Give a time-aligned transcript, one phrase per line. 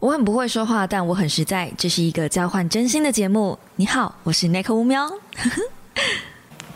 [0.00, 1.70] 我很不会说话，但我很实在。
[1.76, 3.58] 这是一个交换真心的节目。
[3.76, 5.06] 你好，我是 Nick 乌喵。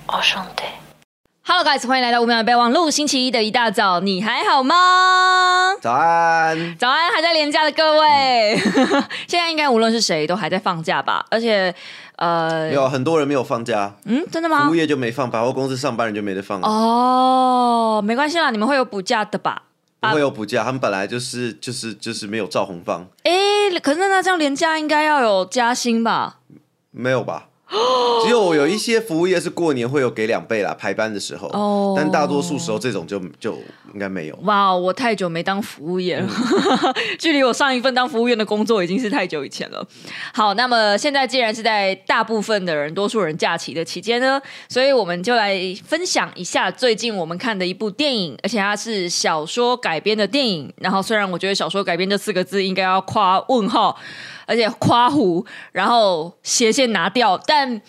[0.08, 0.62] 我兄弟。
[1.42, 2.90] Hello guys，欢迎来到五秒的备忘录。
[2.90, 4.74] 星期一的一大早，你还好吗？
[5.80, 8.58] 早安，早安，还在连假的各位，
[9.26, 11.24] 现在应该无论是谁都还在放假吧？
[11.30, 11.74] 而且，
[12.16, 14.74] 呃，有很多人没有放假，嗯，真的吗服务？
[14.74, 19.62] 业就没放，百货公司上班人就没得放，哦，没关系啦，你们会有补假的吧？
[20.08, 23.32] 不会有补假，他们本来就是就是就是没有赵红芳，哎、
[23.82, 26.38] 可是那这样连假应该要有加薪吧？
[26.90, 27.48] 没有吧？
[28.24, 33.58] 只有有一些服务业是过年会有给两倍啦，排班的时候，哦但大多数时候这种就就
[33.92, 34.38] 应该没有。
[34.44, 36.28] 哇，我太久没当服务业了，
[37.18, 39.86] 距离我上一份当服务员的工作已经是太久以前了。
[40.32, 50.72] 好，那么现在既然是在大部分的人、多数人假期的期间呢，所以我们就来分享一下最近我们看的一部电影，而且它是小说改编的电影。
[50.78, 53.96] 然后虽然我觉得小说改编这四个字应该要夸问号。
[54.46, 57.80] 而且夸胡，然后斜线拿掉，但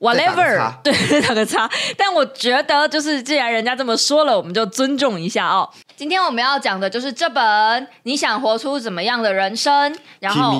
[0.00, 1.70] whatever，叉对，再 打个叉。
[1.96, 5.68] 但我觉得，就是既然人家这么说了，我们就尊重一下哦。
[5.96, 7.42] 今天我们要讲的就是这本
[8.02, 10.50] 《你想活出怎么样的人生》，然后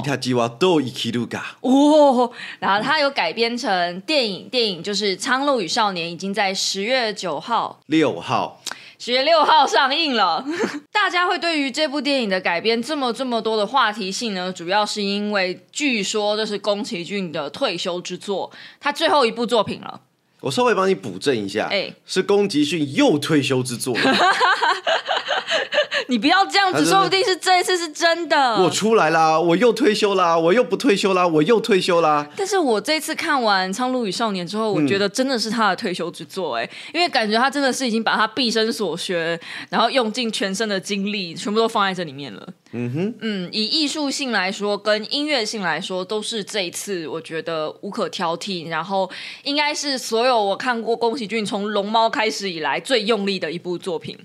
[1.61, 2.30] 哦，
[2.61, 8.61] 然后它有改编成电影，电影就是《苍鹭与少年》，已经在十月九号六号，
[9.05, 10.42] 十月六号上映了。
[10.91, 14.50] 大家会对于这部电影的改编这么这么多的话题性呢？
[14.50, 20.00] 主要是因为据说这是宫崎骏的退休之作，他最后一部作品了。
[20.45, 23.97] 我稍微帮你补正一下，哎是宫崎骏又退休之作，
[26.09, 28.62] 你不要这样子，说不定是这一次是真的。
[28.62, 32.28] 我出来啦，我又退休啦，我又不退休啦，我又退休啦。
[32.36, 42.47] 但是我这次看完《苍鹭与少年》之后，我觉得真的是他的退休之作哎、因为感觉他真的是已经把他毕生所学，然后用尽全身的精力，全部都放在这里面了。
[42.77, 48.69] 嗯哼，嗯，以艺术性来说，跟音乐性来说，都是这一次我觉得无可挑剔。
[48.69, 49.08] 然后
[49.44, 54.18] 应该是所有我看过宫崎骏从《龙猫》开始以来最用力的一部作品。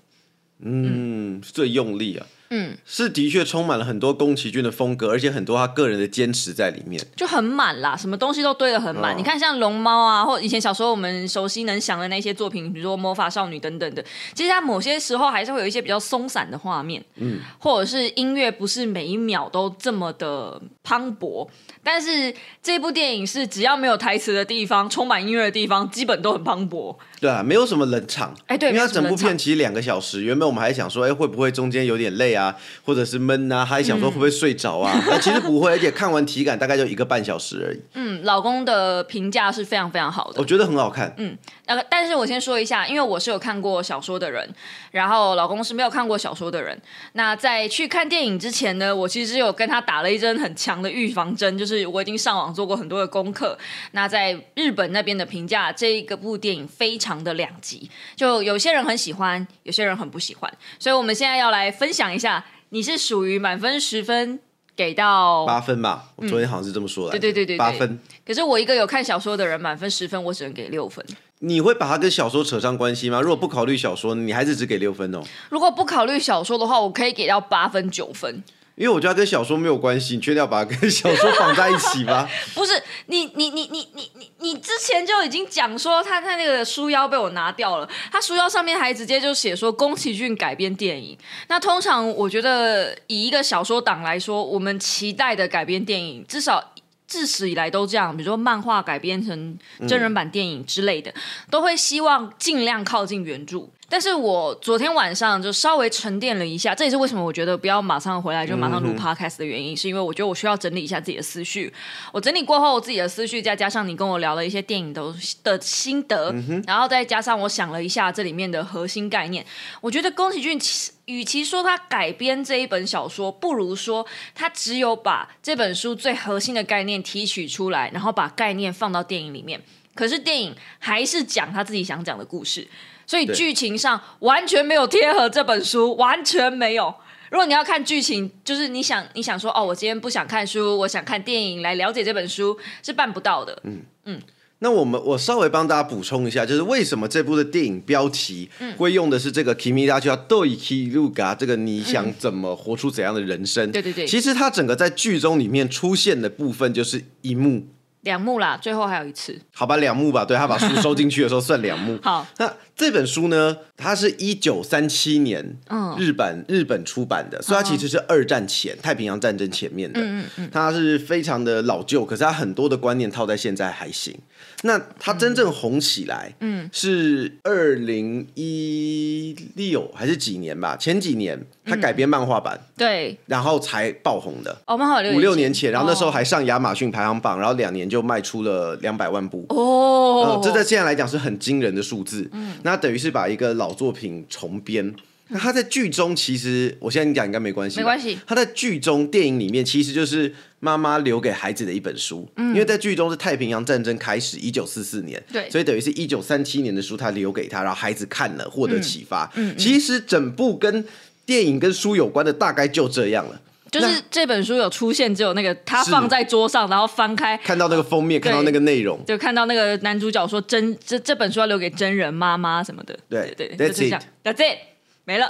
[0.61, 6.99] 嗯，最用力啊，嗯，是的确充满了很多宫崎骏的风格，而且很多他个人的坚持在里面。
[7.15, 9.13] 就很满啦，什么东西都堆得很满。
[9.13, 21.47] 哦你看，像龙猫啊，或以前小时候我们熟悉能想的那些作品，比如说魔法少女等等的，其实它某些时候还是会有一些比较松散的画面，嗯，或者是音乐不是每一秒都这么的磅礴。
[21.83, 26.95] 但是这部电影是只要没有台词的地方，充满音乐的地方，基本都很磅礴。
[27.19, 28.33] 对啊，没有什么冷场。
[28.47, 34.99] 哎对因为它整部片其实两个小时，原本我们还想说，哎，会不会中间有点累啊，或者是闷啊，还想说会不会睡着啊？
[35.09, 40.45] 但其实不会，而且看完体感大概就一个半小时而已，嗯，老公的评价是非常非常好的我。
[40.45, 41.13] 觉得很好看。
[41.17, 44.47] 嗯，呃，但是我先说一下，因为我是有看过小说的人，
[44.91, 46.79] 然后老公是没有看过小说的人。
[47.13, 53.57] 那在去看电影之前呢，我其实有跟他打了一针很强的预防针，就是我已经上网做过很多的功课。
[53.91, 60.51] 那在日本那边的评价，这一个部电影非常的两集，就有些人很喜欢，有些人很不喜欢。
[60.77, 64.39] 所以我们现在要来分享一下，你是属于满分十分
[64.75, 67.11] 给到八分吧，我昨天好像是这么说的。
[67.11, 67.99] 对对对对对八分。
[68.25, 71.03] 可是我一个有看小说的人，满分十分，我只能给六分。
[71.39, 73.21] 你会把它跟小说扯上关系吗？
[73.21, 75.21] 如果不考虑小说，你还是只给六分哦。
[75.49, 78.43] 如果不考虑小说的话，我可以给到八分九分。
[78.79, 82.25] 因为我觉得跟小说没有关系，你确定要把它跟小说绑在一起吗？
[82.55, 91.17] 不是你你你你你你你之前就已经讲说他他那个书腰被我拿掉了，他书腰上面还直接就写说宫崎骏改编电影。
[91.49, 96.73] 那通常我觉得以一个小说党来说，我们期待的改编电影至少。
[97.09, 99.57] 自始以来都这样，比如说漫画改编成
[99.87, 101.11] 真人版电影之类的，
[101.49, 103.67] 都会希望尽量靠近原著。
[103.89, 111.73] 但是我昨天晚上就稍微沉淀了一下，这也是为什么我觉得不要马上回来就马上录 podcast 的原因，是因为我觉得我需要整理一下自己的思绪。
[112.11, 115.01] 我整理过后，自己的思绪再加上你跟我聊了一些电影的
[115.43, 116.33] 的心得，
[116.67, 119.43] 然后再加上我想了一下这里面的核心概念，
[119.81, 120.59] 我觉得宫崎骏
[121.05, 124.05] 与其说他改编这一本小说，不如说
[124.35, 129.59] 他只有把这本书最核心的概念提取出来，然后把概念放到电影里面。
[129.95, 132.65] 可是电影还是讲他自己想讲的故事，
[133.09, 136.93] 所以对剧情上完全没有贴合这本书，完全没有。
[137.31, 143.59] 如果你要看剧情，就是你想你想说哦，我今天不想看书，我想看电影来了解这本书，是办不到的。
[143.63, 144.21] 嗯嗯
[144.59, 148.47] 那我们我稍微帮大家补充一下，就是为什么这部的电影标题
[148.77, 153.71] 会用的是这个 “kimi da 就要 do iki ruga” 这个你想怎么活出怎样的人生？
[153.71, 157.65] 对对对其实它整个在剧中里面出现的部分就是一幕，
[158.01, 159.39] 两幕啦，最后还有一次。
[159.53, 161.97] 好吧，两幕吧，对他把书收进去的时候算两幕。
[162.03, 169.99] 好，那这本书呢，它是一九三七年嗯日本日本出版的，所以它其实是二战前太平洋战争前面的。
[170.01, 174.17] 嗯嗯它是非常的老旧，可是它很多的观念套在现在还行。
[174.63, 180.77] 那它真正红起来，嗯，是二零一六还是几年吧？
[180.77, 184.57] 前几年它改编漫画版，对，然后才爆红的。
[184.65, 189.45] 哦，漫画有五六年前，然后那时候哦还上亚马逊排行榜，然后两年就卖出了两百万部。
[189.49, 192.29] 哦呃，，这在现在来讲是很惊人的数字。
[192.31, 194.93] 嗯，那等于是把一个老作品重编。
[195.29, 209.31] 那他在剧中其实，我现在跟你讲应该没关系，没关系他在剧中电影里面其实就是妈妈留给孩子的一本书，因为在剧中是太平洋战争开始，一九四四年，对所以等于是一九三七年的书，他留给他，然后孩子看了获得启发。
[209.35, 210.85] 嗯，其实整部跟
[211.25, 213.41] 电影跟书有关的大概就这样了。
[213.71, 217.37] 就是这本书有出现，只有那个他放在桌上，然后翻开。
[217.37, 224.57] 看到那个封面，看到那个内容，就看到那个男主角说真这这本书要留给真人妈妈什么的，对对就是这样，That's it，
[225.05, 225.27] 没了，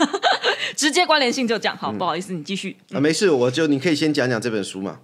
[0.76, 1.76] 直接关联性就这样。
[1.76, 2.76] 好，不好意思，你继续。
[2.92, 4.98] 啊，没事，我就你可以先讲讲这本书嘛。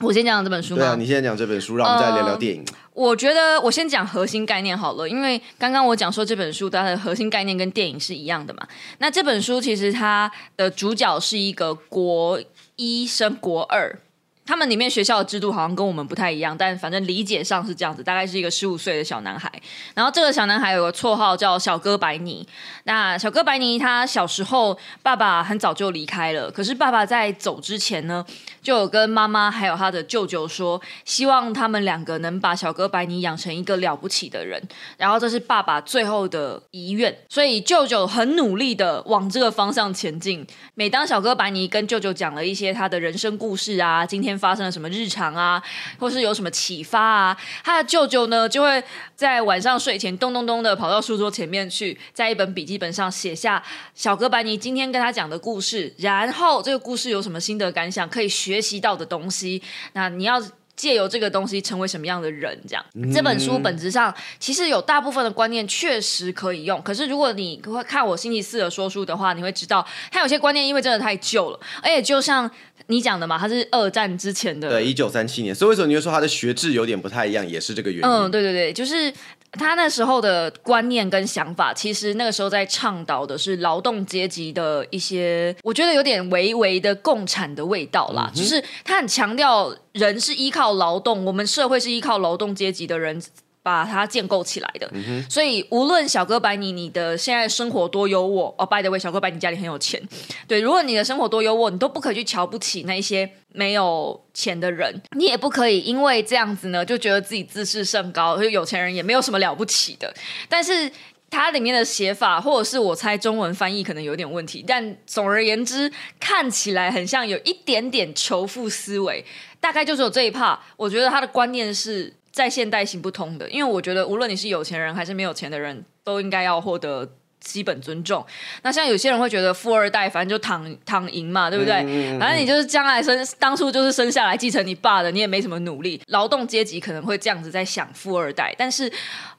[0.00, 2.64] 我先讲这本书对啊，你先讲这本书，让我们再聊聊电影。
[2.92, 8.66] 我觉得我先讲核心概念好了，因为刚刚我讲说这本书它的核心概念跟电影是一样的嘛。
[8.98, 12.40] 那这本书其实它的主角是一个国
[12.76, 13.98] 一升国二。
[14.44, 19.50] 他们里面学校的制度好像跟我们不太一样，但反正理解上是这样子，大概是一个十五岁的小男孩。
[19.94, 22.46] 然后这个小男孩有个绰号叫小哥白尼。
[22.84, 28.24] 那小哥白尼他小时候爸爸很早就离开了，可是爸爸在走之前呢，
[28.60, 34.60] 就有跟妈妈还有他的舅舅说，希望他们两个能把小哥白尼养成一个了不起的人。
[34.96, 40.44] 然后这是爸爸最后的遗愿，所以舅舅很努力的往这个方向前进。
[40.74, 45.62] 每当小哥白尼跟舅舅讲了一些他的人生故事啊，今天发生了什么日常啊，
[45.98, 48.82] 或是有什么启发啊，他的舅舅呢就会
[49.14, 53.62] 在晚上睡前咚咚咚的跑到书桌前面去，在一本笔记本上写下
[53.94, 59.62] 小哥白尼今天跟他讲的故事，然后这个故事有什么心得感想，可以学习到的东西。
[59.92, 60.42] 那你要。
[60.74, 62.58] 借由这个东西成为什么样的人？
[62.66, 72.50] 这样，这本书本质上其实有大部分的观念确实可以用，可是如果你会看我星期四的说书的话，你会知道它有些观念因为真的太旧了，而且就像
[72.88, 78.04] 你讲的嘛，它是二战之前的，对，一九三七年，所以为什么你会说它的学制有点不太一样，也是这个原因。
[78.04, 79.12] 嗯，对对对，就是
[79.52, 88.30] 他那时候的观念跟想法，其实那个时候在倡导的是劳动阶级的一些，我觉得有点微微的共产的味道啦。
[88.34, 93.22] 就是他很强调人是依靠劳动，我们社会是依靠劳动阶级的人。
[93.62, 94.90] 把它建构起来的，
[95.30, 100.02] 所以无论小哥白尼你的现在生活多优渥哦，by the way，小哥白尼家里很有钱，
[100.48, 110.12] 对，如果你的生活多优渥，你都不可以去瞧不起那一些没有钱的人，你也不可以因为这样子呢，就觉得自己自视甚高，就有钱人也没有什么了不起的。
[110.48, 110.90] 但是
[111.30, 119.24] 它里面的写法，或者是我猜中文翻译可能有点问题，但总而言之，看起来很像有一点点仇富思维，
[119.60, 120.58] 大概就是有这一 part。
[120.76, 127.08] 我觉得他的观念是在现代行不通的，因为我觉得无论你是有钱人还是没有钱的人，都应该要获得。
[127.44, 128.24] 基本尊重。
[128.62, 132.16] 那像有些人会觉得富二代反正就躺躺赢嘛，对不对？
[132.16, 136.00] 反正你就是将来生当初就是生下来继承你爸的，你也没什么努力。
[136.06, 138.88] 劳动阶级可能会这样子在想富二代，但是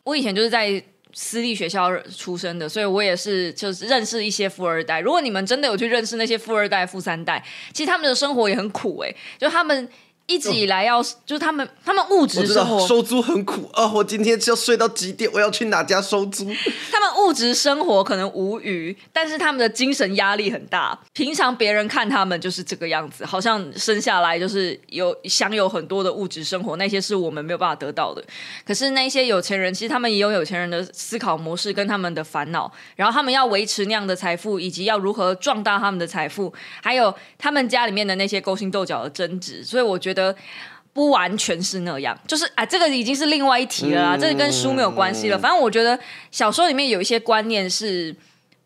[0.03, 0.83] 我以前就是在。
[1.15, 4.99] 私立学校出生的，所以我也是就是认识一些富二代。
[4.99, 7.39] 如果你们真的有去认识那些富二代、富三代，
[7.71, 9.87] 其实他们的生活也很苦哎、就他们
[10.25, 13.91] 一直以来要，就是他们他们物质生活，收租很苦啊！
[13.91, 15.29] 我今天要睡到几点？
[15.33, 16.45] 我要去哪家收租？
[16.89, 20.97] 他们物质生活可能无余，但是他们的精神压力很大。
[21.11, 28.23] 平常别人看他们就是这个样子，好像生下来就是有享有很多的物质生活，那些是我们没有办法得到的。
[28.65, 36.51] 可是那些有钱人，其实他们也有有钱人的思考模式跟他们的烦恼，然后他们要维持那样的财富，以及要如何壮大他们的财富，
[36.81, 39.61] 还有他们家里面的那些勾心斗角的争执。
[39.65, 40.12] 所以我觉得。
[40.93, 45.39] 不完全是那样，就是啊，这个已经是另外一题了啦，这个跟书没有关系了。
[45.39, 48.15] 反正我觉得小说里面有一些观念是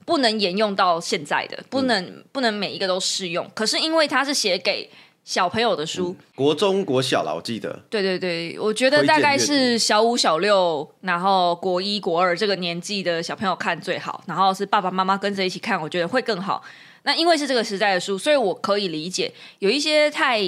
[0.06, 3.50] 不能沿用到现在的，不能、不能每一个都适用。
[3.54, 4.90] 可是因为它是写给
[5.24, 7.80] 小朋友的书，国中、国小啦，我记得。
[7.90, 16.62] 对对对，我觉得大概是小五、小六，然后国一、国二这个年纪的小朋友看最好，然后是爸爸妈妈跟着一起看，我觉得会更好。
[17.04, 20.42] 那因为是这个时代的书，所以我可以理解有一些太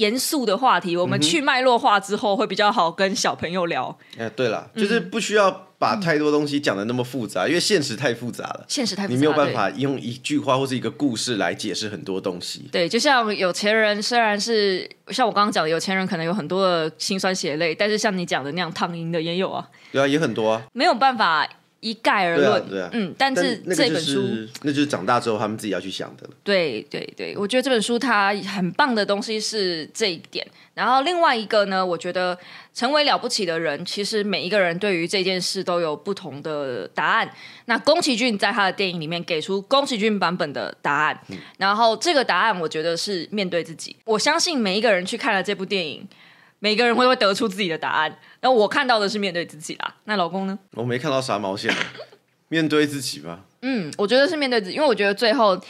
[0.00, 3.94] 严肃的话题，我们去脉络化之后会比较好跟小朋友聊。
[4.16, 12.66] 哎、对了，就是不需要把太多东西讲的那么复杂，因为现实太复杂了，现实太复杂，你没有办法用一句话或是一个故事来解释很多东西。
[12.72, 20.62] 对，就像有钱人，虽然是像我刚刚讲的，有钱人可能有很多的辛酸血泪，但是像你讲的那样躺赢的也有啊，对啊，也很多啊。
[20.72, 21.46] 没有办法
[21.80, 22.70] 一概而对啊论。
[22.70, 26.30] 对啊嗯，但但是这本书，是那就是长大之后他们自己要去想的了。
[26.44, 30.46] 对对对，我觉得这本书它很棒的东西是这一点。
[30.74, 32.38] 然后另外一个呢，我觉得
[32.72, 37.30] 成为了不起的人，其实每一个人对于这件事都有不同的答案。
[37.66, 41.20] 那宫崎骏在他的电影里面给出宫崎骏版本的答案，
[41.58, 43.96] 然后这个答案我觉得是面对自己。
[44.04, 46.06] 我相信每一个人去看了这部电影。
[46.62, 49.94] 每个人会会得出自己的答案，然后我看到的是面对自己啦。
[50.04, 50.58] 那老公呢？
[50.72, 51.72] 我没看到啥毛线，
[52.48, 53.40] 面对自己吧。
[53.62, 55.60] 嗯，我觉得是面对自己，因为我觉得最后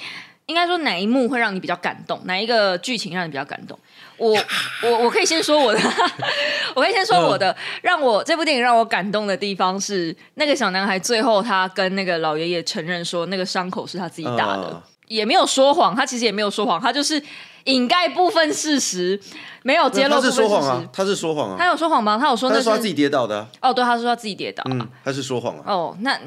[0.47, 3.79] 应该说哪一幕会让你比较感动，哪一个剧情让你比较感动。
[4.17, 4.37] 我
[4.85, 5.81] 我我可以先说我的，
[6.77, 17.21] 我可以先说我的，让我这部电影让我感动的地方是那个小男孩最后他跟那个老爷爷承认说那个伤口是他自己打的，嗯也没有说谎，他其实也没有说谎，他就是
[17.65, 19.21] 掩盖部分事实，
[19.63, 20.43] 没有揭露他部分事实。
[20.43, 22.19] 是说谎啊，他是说谎啊他啊，有说谎吗？
[22.19, 23.49] 他有说那是他自己跌倒的啊。
[23.63, 24.63] 哦，对，他说他自己跌倒。
[24.71, 26.19] 嗯，他是说谎啊，哦，那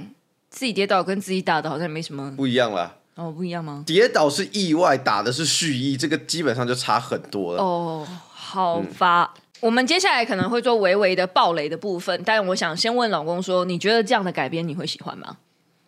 [0.50, 2.96] 自己跌倒跟自己打的好像没什么不一样啦。
[3.16, 3.84] 哦，不一样吗？
[3.86, 7.62] 跌倒是意外，打的是蓄意，这个基本上就差很多了。
[7.62, 9.34] 哦，好吧。
[9.60, 15.38] 我们接下来可能会做微微的暴雷的部分，但我想先问老公说，你觉得这样的改编你会喜欢吗？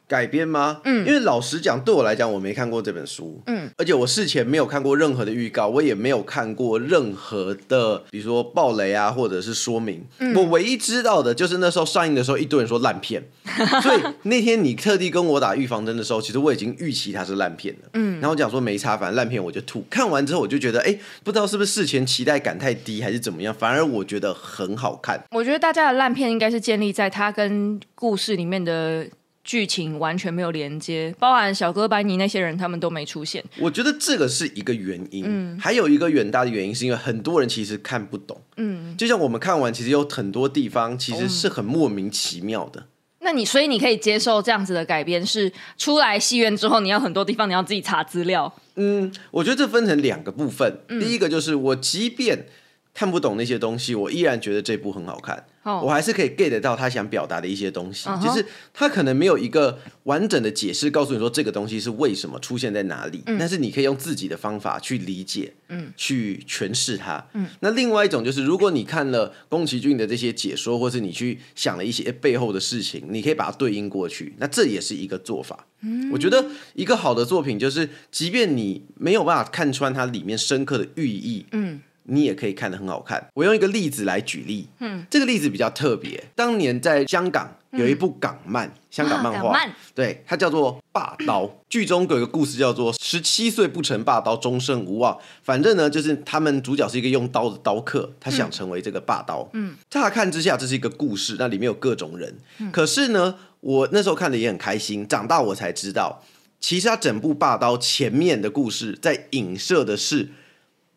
[0.08, 0.82] 改编吗？
[0.84, 10.06] 嗯，因为老实讲，对我来讲，我没看过这本书，嗯，而且我事前没有看过任何的预告，我也没有看过任何的，比如说暴雷啊，或者是说明。
[10.36, 13.24] 我唯一知道的就是那时候上映的时候，一堆人说烂片，
[13.82, 17.90] 所以那天你特地跟我打预防针的时候，其实我已经预期它是烂片了。
[17.94, 19.84] 嗯，然后我讲说没差，反正烂片我就吐。
[19.90, 25.24] 看完之后我就觉得，哎，不知道是不是事前期待感太低，还是怎么样，反而我觉得很好看。
[25.32, 29.08] 我觉得大家的烂片应该是建立在它跟故事里面的
[29.46, 33.42] 剧情完全没有连接，包含小哥白尼那些人他们都没出现。
[33.60, 42.88] 我觉得这个是一个原因，还有一个远大的原因是因为很多人其实看不懂，嗯，就像我们看完，其实有很多地方其实是很莫名其妙的。
[43.20, 48.52] 那你所以你可以接受这样子的改编，是出来戏院之后，你要很多地方你要自己查资料。
[48.76, 52.48] 嗯我觉得这分成两个部分，第一个就是我即便
[52.96, 55.46] 看不懂那些东西，我依然觉得这部很好看。
[55.64, 55.82] 哦。
[55.84, 58.26] 我还是可以 get 到他想表达的一些东西嗯哼。
[58.26, 67.24] 就是他可能没有一个完整的解释告诉你说这个东西是为什么出现在哪里，但是你可以用自己的方法去理解，嗯，去诠释它。
[67.34, 75.68] 嗯，那另外一种就是，如果你看了宫崎骏的这些解说，或是你去想了一些背后的事情，你可以把它对应过去，那这也是一个做法。
[76.12, 83.26] 我觉得一个好的作品就是，即便你没有办法看穿它里面深刻的寓意，嗯，你也可以看得很好看。
[83.34, 86.24] 我用一个例子来举例，嗯，这个例子比较特别。
[86.36, 89.58] 当年在香港有一部港漫，香港漫画，
[89.94, 91.44] 对，它叫做《霸刀》。
[91.68, 95.18] 剧中有一个故事叫做“十七岁不成霸刀，终身无望”。
[95.44, 99.50] 反正呢，就是他们主角是一个用刀的刀客，他想成为这个霸刀。
[99.54, 102.34] 嗯，乍看之下这是一个故事，那里面有各种人。
[102.72, 106.24] 可是呢，我那时候看的也很开心，长大我才知道，
[106.62, 110.30] 其实他整部《霸刀》前面的故事在影射的是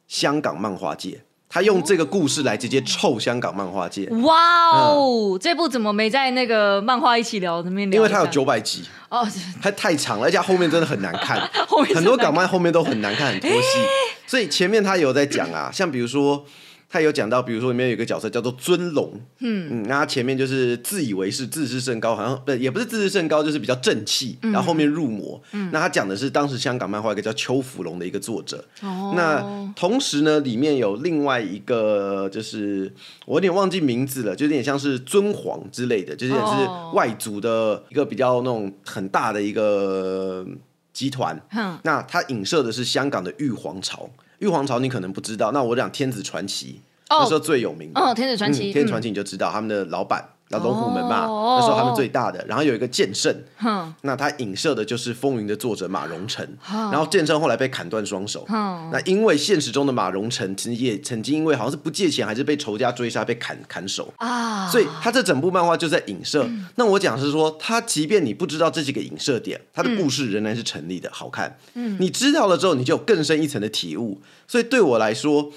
[0.09, 1.21] 香港漫画界。
[1.51, 7.63] 他用这个故事来直接臭香港漫画界，哇哦，这部怎么没在那个漫画一起聊？
[7.63, 7.97] 那边聊？
[7.97, 9.27] 因为它有九百集，哦，
[9.63, 13.79] 它太长了，而且它后面真的很难看， 后面是很多港漫后面都很难看，很拖戏。
[14.29, 16.45] 所以前面他有在讲啊，像比如说
[16.91, 19.69] 他有讲到，比如说里面有一个角色叫做尊龙，嗯。
[19.71, 25.39] 嗯，那他前面就是自以为是自视甚高，好像不也不是自视甚高，就是比较正气，然后后面入魔。
[25.71, 29.13] 那他讲的是当时香港漫画一个叫邱福龙的一个作者，哦。
[29.15, 32.91] 那同时呢，里面有另外一个，就是
[33.27, 36.93] 我有点忘记名字了，就有点像是尊皇之类的，就是也是哦。
[36.95, 40.47] 外族的一个比较那种很大的一个
[40.95, 41.39] 集团。
[41.83, 44.09] 那它影射的是香港的玉皇朝。
[44.39, 48.01] 玉皇朝你可能不知道，那我讲天子传奇，那时候最有名的。
[48.01, 50.29] 哦，天子传奇，嗯天子传奇你就知道他们的老板。
[50.51, 51.59] 那龙虎门嘛，哦。
[51.61, 66.49] 那时候他们最大的，然后有一个剑圣，哼，那他影射的就是《风云》的作者马荣成，然后剑圣后来被砍断双手，哼，那因为现实中的马荣成曾经也曾经因为好像是不借钱还是被仇家追杀被砍砍手，啊，所以他这整部漫画就在影射。
[66.77, 71.59] 那我讲是说，他即便你不知道这几个影射点，他的故事仍然是成立的，好看。
[71.75, 71.97] 嗯。
[72.01, 74.21] 你知道了之后，你就有更深一层的体悟。
[74.47, 75.51] 所以对我来说，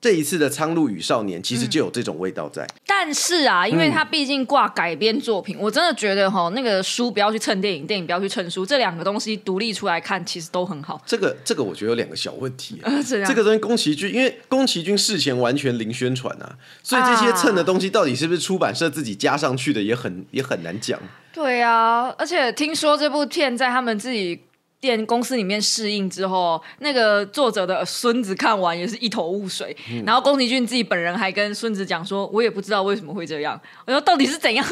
[0.00, 2.66] 这一次的《苍鹭与少年》其实就有这种味道在。
[2.86, 11.00] 但是啊，因为它毕竟挂改编作品，我真的觉得哈，那个书不要去蹭电影，电影不要去蹭书，这两个东西独立出来看，其实都很好。
[11.04, 12.80] 这个这个我觉得有两个小问题。
[13.26, 20.98] 这个东西宫崎骏，因为宫崎骏事前完全零宣传啊，所以这些蹭的东西到底是不是出版社自己加上去的，也很也很难讲。
[21.32, 24.40] 对啊，而且听说这部片在他们自己
[24.80, 34.64] 店公司里面试映之后，那个作者的孙子看完也是一头雾水，嗯然后宫崎骏自己本人还跟孙子讲说：“我也不知道为什么会这样。”我说：“到底是怎样？”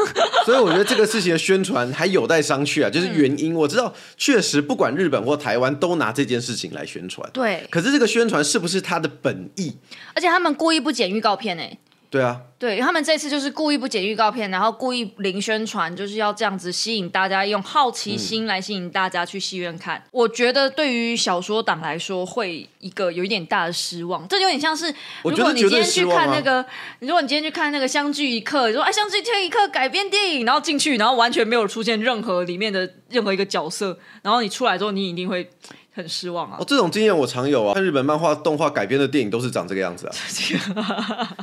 [0.47, 3.55] 所以我觉得这个事情的宣传还有待商榷啊， 就是原因。
[3.55, 9.77] 我知道，确实不管日本或台湾都拿这件事情来宣传，对，可是这个宣传是不是他的本意？
[10.15, 11.79] 而且他们故意不剪预告片哎、
[12.11, 20.03] 对啊，对他们这次就是故意不剪预告片，然后故意零宣传，就是要这样子吸引大家，用好奇心来吸引大家去戏院看。
[20.11, 24.27] 我觉得对于小说党来说，会一个有一点大的失望。
[24.27, 24.87] 这有点像是，
[25.23, 26.65] 如果你今天去看那个，
[27.01, 35.51] 如果你今天去看那个《相聚一刻》，你说哎，《相聚一刻》改编电影，然后进去，然后完全没有出现任何里面的任何一个角色，然后你出来之后，你一定会
[35.93, 36.65] 很失望啊哦，。
[36.67, 37.75] 这种经验我常有啊。
[37.75, 40.15] 看日本漫画、动画改编的电影都是长这个样子啊。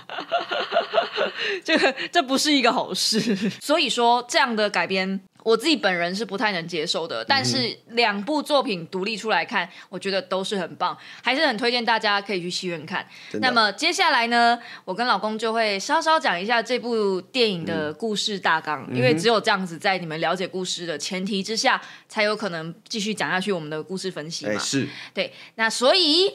[1.64, 3.20] 这个这不是一个好事。
[3.62, 7.24] 所以说，这样的改编，我自己本人是不太能接受的。
[7.24, 13.08] 但是两部作品独立出来看，我觉得都是很棒，还是很推荐大家可以去戏院看。
[13.34, 24.54] 那么接下来呢，我跟老公就会稍稍讲一下这部电影的故事大纲，因为只有这样子，在你们了解故事的前提之下，才有可能继续讲下去我们的故事分析嘛。
[24.54, 26.34] 哎，是对，那所以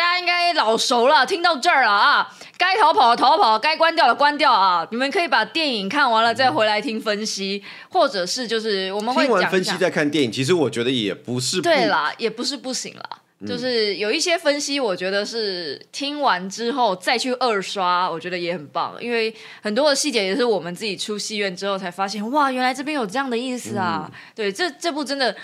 [0.00, 2.26] 大家应该老熟了，听到这儿了啊，
[2.56, 4.88] 该逃跑的逃跑，该关掉的关掉啊。
[4.90, 9.76] 你们可以把电影看完了再回来听分析，或者是就是我们会听完分析。
[9.76, 13.18] 再看电影，其实我觉得也不是不对啦，也不是不行啦。
[13.46, 24.10] 就是有一些分析，我觉得是听完之后再去二刷，我觉得也很棒，因为很多的细节也是我们自己出戏院之后才发现，哇，原来这边有这样的意思啊！
[24.34, 25.36] 对，这这部真的，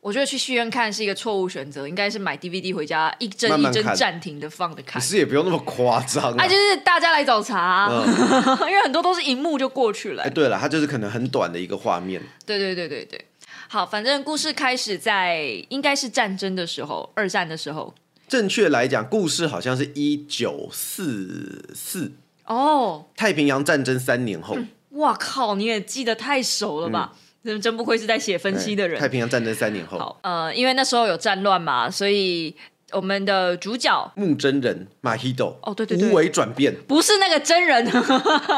[0.00, 5.06] 我觉得去戏院看是一个错误选择，应该是买 DVD 回家一帧一帧暂停的放着看可。
[5.06, 6.48] 是也不用那么夸张啊啊，。
[6.48, 12.22] 就是大家来找茬啊、嗯 因为很多都是荧幕就过去了、哎，对了，它就是可能很短的一个画面。
[12.46, 13.22] 对对对对对，
[13.68, 17.94] 好，反正故事开始在应该是战争的时候，二战的时候。
[18.26, 22.12] 正确来讲，故事好像是一九四四
[22.46, 24.56] 哦，太平洋战争三年后，
[24.92, 27.12] 哇靠，你也记得太熟了吧？
[27.44, 28.98] 真、真不愧是在写分析的人。
[28.98, 32.54] 哎太平洋战争三年后，好，呃，因为那时候有战乱嘛，所以
[32.92, 37.84] 我们的主角木真人马希斗哦对对对无为转变，不是那个真人，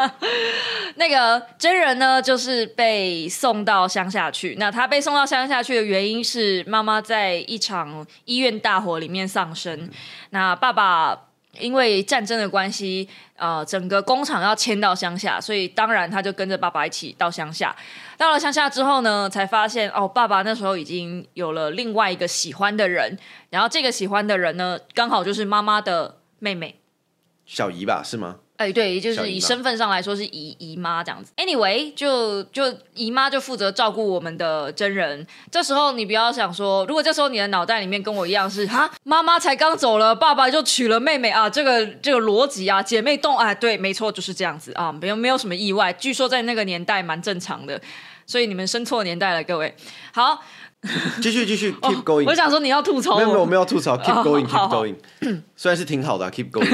[0.96, 4.56] 那个真人呢，就是被送到乡下去。
[4.58, 9.88] 那他被送到乡下去的原因是妈妈在一场医院大火里面丧生，
[10.30, 11.28] 那爸爸。
[11.58, 17.74] 因为战争的关系，呃，整个工厂要迁到乡下，所以当然他就跟着爸爸一起到乡下。
[18.16, 23.18] 到了乡下之后呢，才发现哦，爸爸那时候已经有了另外一个喜欢的人，
[23.50, 26.80] 然后这个喜欢的人呢，刚好就是妈妈的妹妹。
[27.44, 28.38] 小姨吧是吗？
[28.58, 31.32] 哎，对，就是以身份上来说是姨姨妈这样子。
[31.36, 35.26] Anyway，就就姨妈就负责照顾我们的真人。
[35.50, 45.92] 这时候你不要想说，如果这时候你的脑袋里面跟我一样是哈，妈妈才刚走了，爸爸就娶了妹妹啊，这个这个逻辑啊，姐妹洞啊，对，没错，就是这样子啊，没有没有什么意外。
[45.94, 47.80] 据说在那个年代蛮正常的，
[48.26, 49.74] 所以你们生错年代了，各位。
[50.12, 50.40] 好，
[51.20, 52.26] 继续继续哦，keep going。
[52.26, 54.94] 我想说你要吐槽没有没有，我我们要吐槽，keep 哦 going，keep 好好 going。
[55.56, 56.68] 虽然是挺好的啊，keep going。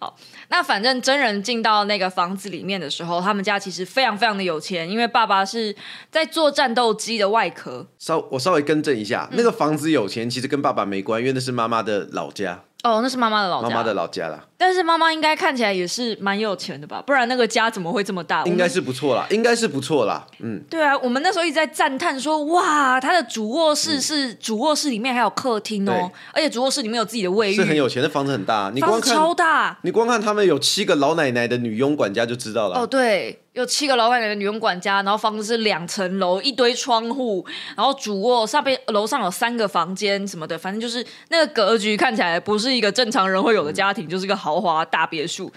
[0.48, 5.74] 那反正真人进到那个房子里面的时候，他们家其实非常非常的有钱，因为爸爸是
[6.10, 7.86] 在做战斗机的外壳。
[7.98, 13.68] 稍我稍微更正一下，那个房子有钱其实跟爸爸没关，因为那是妈妈的老家，哦，那是妈妈的老家。
[13.68, 17.02] 妈妈的老家啦，但是妈妈应该看起来也是蛮有钱的吧？
[17.04, 18.44] 不然那个家怎么会这么大？
[18.44, 20.24] 应该是不错啦，应该是不错啦。
[20.38, 29.78] 嗯，对啊，我们那时候一直在赞叹说，哇，他的主卧室是、主卧室里面还有客厅哦对，而且主卧室里面有自己的卫浴，是很有钱的房子很大，你光看超大。
[29.82, 32.78] 你光看他们有七个老奶奶的女佣管家就知道了。
[32.78, 37.42] 哦，对，有七个老板娘的女佣管家，然后房子是两层楼，一堆窗户，
[37.74, 45.50] 然后主卧上边楼上有三个房间什么的，反正就是那个格局看起来不是一个正常人会有的家庭，就是一个豪华大别墅。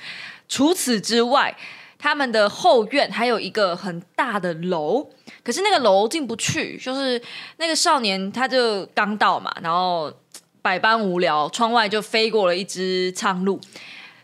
[0.48, 1.54] 除此之外，
[1.98, 5.06] 他们的后院还有一个很大的楼，
[5.44, 7.22] 可是那个楼进不去，就是
[7.58, 10.10] 那个少年他就刚到嘛，然后
[10.62, 13.60] 百般无聊，窗外就飞过了一只苍鹭。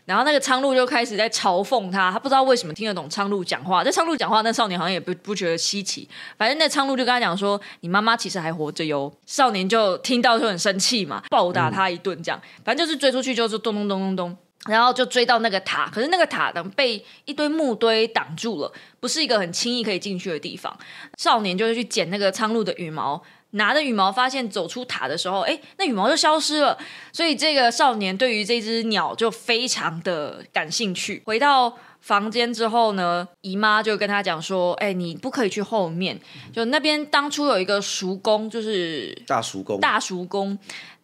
[0.06, 3.84] 然后那个苍鹭就开始在嘲讽他，他不知道为什么听得懂苍鹭讲话。
[3.84, 6.08] 这苍鹭讲话，那少年好像也不不觉得稀奇。
[6.38, 12.40] 反正那苍鹭就跟他讲说：“你妈妈其实还活着哟。”少年就听到就很生气嘛，暴打他一顿，这样。
[12.64, 14.36] 反正就是追出去就是咚咚咚咚咚。
[14.68, 20.76] 然后就追到那个塔，可是那个塔呢被一堆木堆挡住了，不是一个很轻易可以进去的地方。
[21.18, 23.22] 少年就是去捡那个苍鹭的羽毛，
[23.56, 26.78] 拿着羽毛发现走出塔的时候，哎，那羽毛就消失了。
[27.12, 31.22] 所以这个少年对于这只鸟就非常的感兴趣。
[31.24, 36.20] 回到房间之后呢，姨妈就跟他讲说：“哎，你不可以去后面，
[36.52, 40.58] 就那边当初有一个叔公，就是大叔公，大叔公，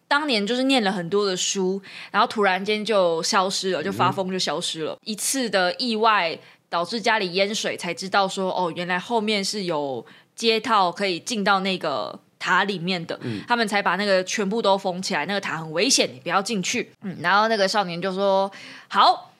[0.07, 4.97] 当年就是念了很多的书，然后突然间就消失了，就发疯就消失了。
[5.03, 6.37] 一次的意外
[6.69, 15.25] 导致家里淹水，才知道说哦，原来后面是有街道可以进到那个。”塔里面的，他们才把那个全部都封起来。
[15.25, 16.91] 那个塔很危险，你不要进去。
[17.01, 18.51] 嗯，然后那个少年就说
[18.89, 19.31] ：“好，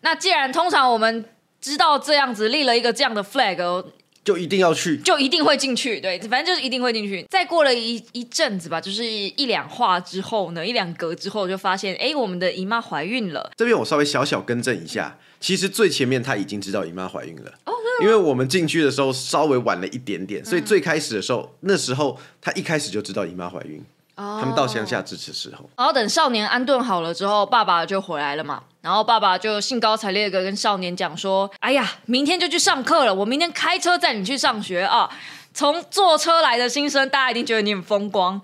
[0.00, 1.24] 那既然通常我们
[1.60, 3.84] 知道这样子立了一个这样的 flag，
[4.24, 6.00] 就一定要去，就一定会进去。
[6.00, 7.24] 对，反正就是一定会进去。
[7.30, 13.52] 再过了一一阵子吧，就是一两话之后呢，一两格之后就发现，哎，我们的姨妈怀孕了。
[13.56, 17.72] 这边我稍微小小更正一下。”其实最前面他已经知道姨妈怀孕了，哦，
[18.02, 23.82] 因为我们进去的时候稍微晚了一点点，所以最开始的时候，那时候他一开始就知道姨妈怀孕。
[24.16, 35.08] 哦，他们到乡下支持时候，然后等少年安顿好了之后，爸爸就回来了嘛，然后爸爸就兴高采烈的跟少年讲说：“哎呀，明天就去上课了，我明天开车载你去上学啊！
[35.54, 38.40] 从坐车来的新生，大家一定觉得你很风光。”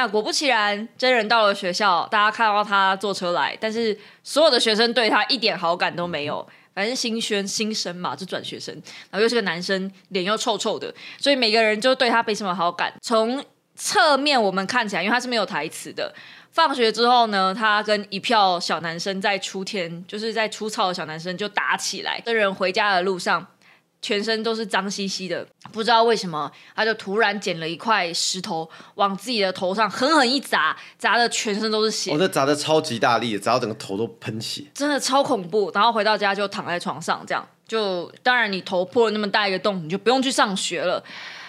[0.00, 6.48] 那果不其然，真人到了学校，大家看到他坐车来，但是所有的学生对他一点好感都没有。
[6.74, 8.74] 反正新宣新生嘛，就转学生，
[9.10, 12.90] 然后又是个男生，脸又臭臭的，所以每个人就对他没什么好感。
[13.02, 13.44] 从
[13.76, 16.14] 侧面我们看起来，因为他是没有台词的。
[16.50, 22.18] 放学之后呢，他跟一票小男生在出天，就是在出操的小男生就打起来。
[22.24, 23.46] 这人回家的路上。
[24.02, 32.10] 全身都是脏兮兮的，不知道为什么，他就突然捡了一块石头，往自己的头上狠狠一砸，砸的全身都是血。
[32.12, 35.70] 哦，这砸的超级大力，砸到整个头都喷血，真的超恐怖。
[35.74, 41.02] 然后回到家就躺在床上，这样就当然你头破了那么大一个洞，你就不用去上学了。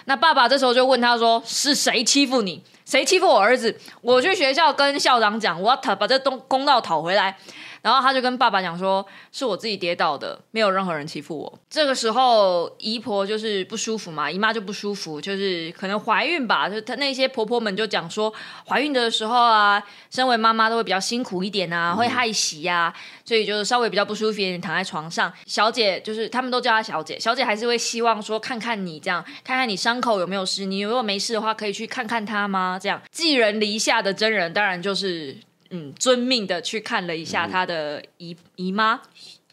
[0.04, 2.62] 那爸爸这时候就问他说：“是谁欺负你？
[2.84, 3.74] 谁欺负我儿子？
[4.00, 7.36] 我去学校跟校长讲，我要讨把这东公道讨回来。”
[7.82, 16.68] 然后他就跟爸爸讲说：“是我自己跌倒的，没有任何人欺负我。”这个时候姨婆就是不舒服嘛，姨妈就不舒服，就是可能怀孕吧。
[16.68, 18.32] 就她那些婆婆们就讲说，
[18.68, 25.32] 怀孕的时候啊，身为妈妈都会比较辛苦一点啊，会害喜呀，所以就是稍微比较不舒服一点，躺在床上。
[25.44, 30.64] 小姐就是他们都叫她小姐，小姐还是会希望说看看你这样，看看你伤口有没有事。
[30.66, 32.78] 你如果没事的话，可以去看看她吗？
[32.80, 35.36] 这样寄人篱下的真人，当然就是。
[35.72, 39.00] 嗯，遵命的去看了一下他的姨姨妈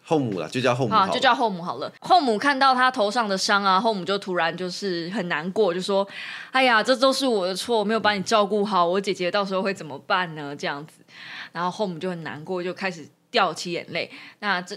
[0.04, 1.92] 后母了，就叫后母，好，就叫后母好了。
[2.02, 6.08] 后母看到他头上的伤啊，后母就突然就是很难过，就说
[6.52, 11.04] ：“哎呀，这都是我的错，我没有把你照顾好，我姐姐到时候会怎么办呢？”这样子，
[11.52, 14.10] 然后后母就很难过，就开始掉起眼泪。
[14.40, 14.76] 那这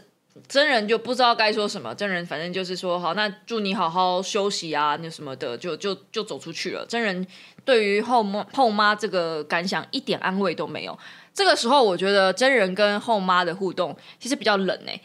[0.49, 7.27] 真人就不知道该说什么，真人反正就是说：“好，那祝你好好休息啊，那什么的，就就就走出去了。”真人
[7.65, 10.99] 对于后妈后妈这个感想一点安慰都没有。
[11.35, 15.01] 这个时候，我觉得真人跟后妈的互动其实比较冷哎，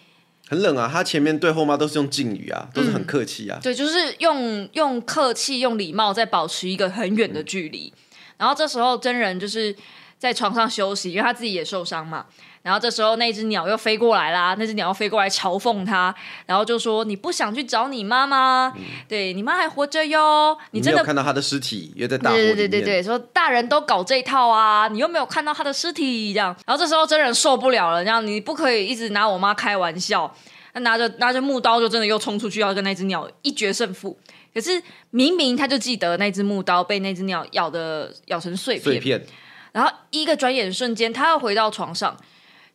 [0.47, 0.89] 很冷啊。
[0.91, 3.59] 他前面对后妈都是用敬语啊，都是很客气啊。
[3.61, 7.93] 对，就是用用客气、用礼貌，在保持一个很远的距离。
[8.37, 9.75] 然后这时候真人就是
[10.17, 12.25] 在床上休息，因为他自己也受伤嘛。
[12.67, 16.13] 然后这时候那只鸟又飞过来啦，那只鸟又飞过来嘲讽他，
[16.45, 18.73] 然后就说：“你不想去找你妈妈？
[19.07, 20.57] 对你妈还活着哟。
[20.71, 26.53] 你真的看到她的尸体，又在大火对对对对，说大人都搞这一套啊，你又没有看到她的尸体，这样。
[26.65, 30.35] 然后这时候真人受不了了，这样你不可以一直拿我妈开玩笑。
[30.73, 34.19] 他拿着拿着木刀，就真的又冲出去要跟那只鸟一决胜负。
[34.53, 39.23] 可是明明他就记得那只木刀被那只鸟咬的咬成碎片，
[39.71, 42.17] 然后一个转眼瞬间，他要回到床上。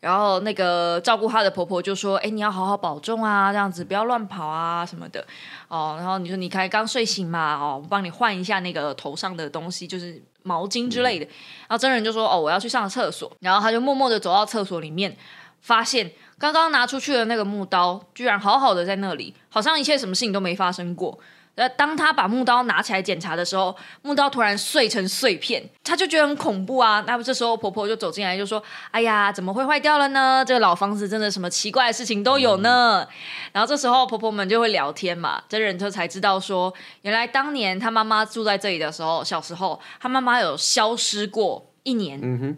[0.03, 5.25] 然后那个照顾她的婆婆就说：“哎，你要好好保重啊，这样子不要乱跑啊什么的。”
[5.71, 11.25] 哦，然后你说你才刚睡醒嘛，哦，我帮你换一下那个头上的东西，就是毛巾之类的。
[11.61, 15.17] 然后真人就说：“哦，我要去上厕所。”然后他就默默的走到厕所里面，
[15.61, 21.17] 发现刚刚拿出去的那个木刀居然好好的在那里，好像一切什么事情都没发生过。
[21.55, 27.05] 那当他把木刀拿起来检查的时候，木刀突然碎成碎片，他就觉得很恐怖啊。
[27.07, 30.43] 那么这时候婆婆就走进来就说：“哎呀，怎么会坏掉了呢？
[30.47, 33.07] 这个老房子真的什么奇怪的事情都有呢。”
[33.53, 42.19] 然后这时候婆婆们就会聊天嘛，这人就才知道说，原来当年他妈妈住在这里的时候，小时候他妈妈有消失过一年。
[42.23, 42.57] 嗯哼。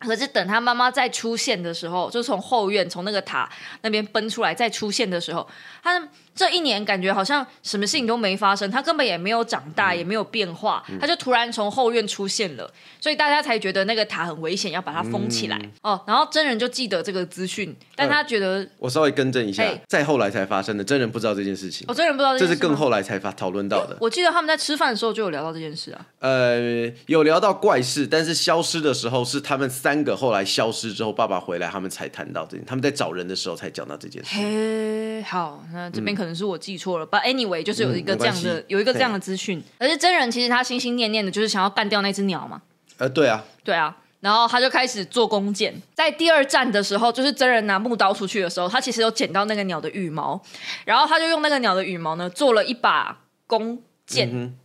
[0.00, 3.46] 可是等他妈妈再出现的时候，就从后院从那个塔
[3.82, 5.46] 那边奔出来再出现的时候，
[5.82, 6.08] 他
[6.40, 16.02] 这一年感觉好像什么事情都没发生，他根本也没有长大，也没有变化，他就突然从后院出现了，所以大家才觉得那个塔很危险，要把它封起来、哦。
[16.06, 23.94] 然后真人就记得这个资讯，但他觉得、我稍微更正一下，再后来才发生的，真人不知道这件事情我、，真人不知道这是更后来才发讨论到的。
[24.00, 26.06] 我记得他们在吃饭的时候就有聊到这件事啊。
[26.20, 34.38] 呃，有聊到怪事，但是消失的时候是他们三个后来消失之后，爸爸回来，他们才谈到这件，他们在找人的时候才讲到这件事。
[34.38, 37.06] 嘿，好，那这边可能是我记错了。
[37.06, 39.62] But anyway，就是有一个这样的、系有一个这样的资讯。
[39.78, 42.62] 而是真人其实他心心念念的就是想要干掉那只鸟嘛。
[42.98, 45.74] 呃，对啊，对啊，然后他就开始做弓箭。
[45.94, 50.40] 在第二站的时候，就是真人拿木刀出去的时候，他其实有捡到那个鸟的羽毛，
[50.84, 54.30] 然后他就用那个鸟的羽毛呢做了一把弓箭。
[54.32, 54.56] 嗯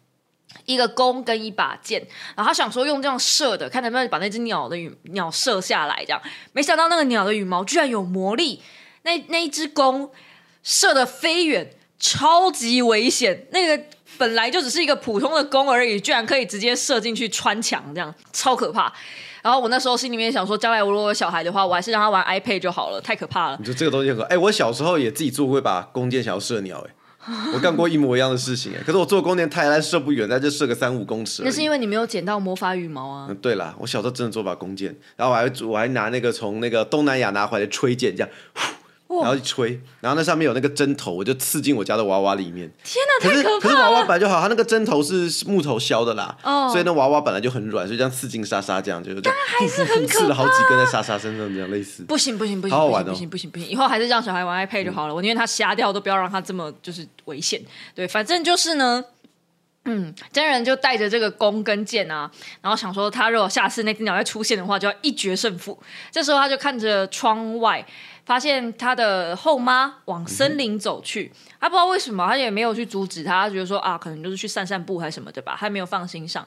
[0.65, 1.99] 一个弓跟一把箭，
[2.33, 6.21] 然后他想说用这样射的，看能不能把那只鸟的羽鸟射下来，这样。
[6.53, 8.61] 没想到那个鸟的羽毛居然有魔力，
[9.03, 10.09] 那那一只弓
[10.65, 13.47] 射得飞远，超级危险。
[13.51, 13.83] 那个
[14.17, 18.91] 本来就只是一个普通的弓而已，居然可以直接射进去穿墙，这样超可怕。
[19.43, 23.57] 然后我那时候心里面想说，将来我如果有小孩的话，我还是让他玩 iPad 就好了，太可怕了。
[23.59, 26.95] 你说这个东西很可哎、我小时候也自己做过一把弓箭，想要射鸟、哎，
[27.53, 31.43] 我干过一模一样的事情、哎，可是我做弓箭太烂，射不远，但就射个三五公尺。
[31.45, 33.27] 那是因为你没有捡到魔法羽毛啊。
[33.29, 38.84] 嗯，对啦，我小时候真的做把弓箭，然后我还我还拿那个从那个东南亚拿回来的吹箭，这样，呼
[39.21, 42.71] 然后一吹，然后那上面有那个针头，我就刺进我家的娃娃里面。
[42.83, 43.75] 天哪，太可是可是！
[43.75, 52.03] 娃娃本来就好，它那个针头是木头削的啦，哦所以那娃娃本来就很软，所以这样刺进莎莎这样就这样，还是很可 刺了好几根在莎莎身上这样类似。
[52.03, 55.13] 不行不行不行，好好玩哦不行不行不行，以后还是让小孩玩 iPad 就好了。
[55.15, 57.61] 我宁愿他瞎掉，都不要让他这么就是危险。
[57.93, 59.03] 对，反正就是呢。
[59.87, 62.27] 嗯，真人就带着这个弓跟箭啊，
[62.59, 65.79] 然后想说，他如果下次那只鸟再出现的话，就要一决胜负。
[66.09, 67.85] 这时候他就看着窗外，
[68.25, 76.45] 发现他的后妈往森林走去，他不知道为什么，他也没有去阻止他，他觉得说啊，可能就是去散散步还是什么的吧，他没有放心上。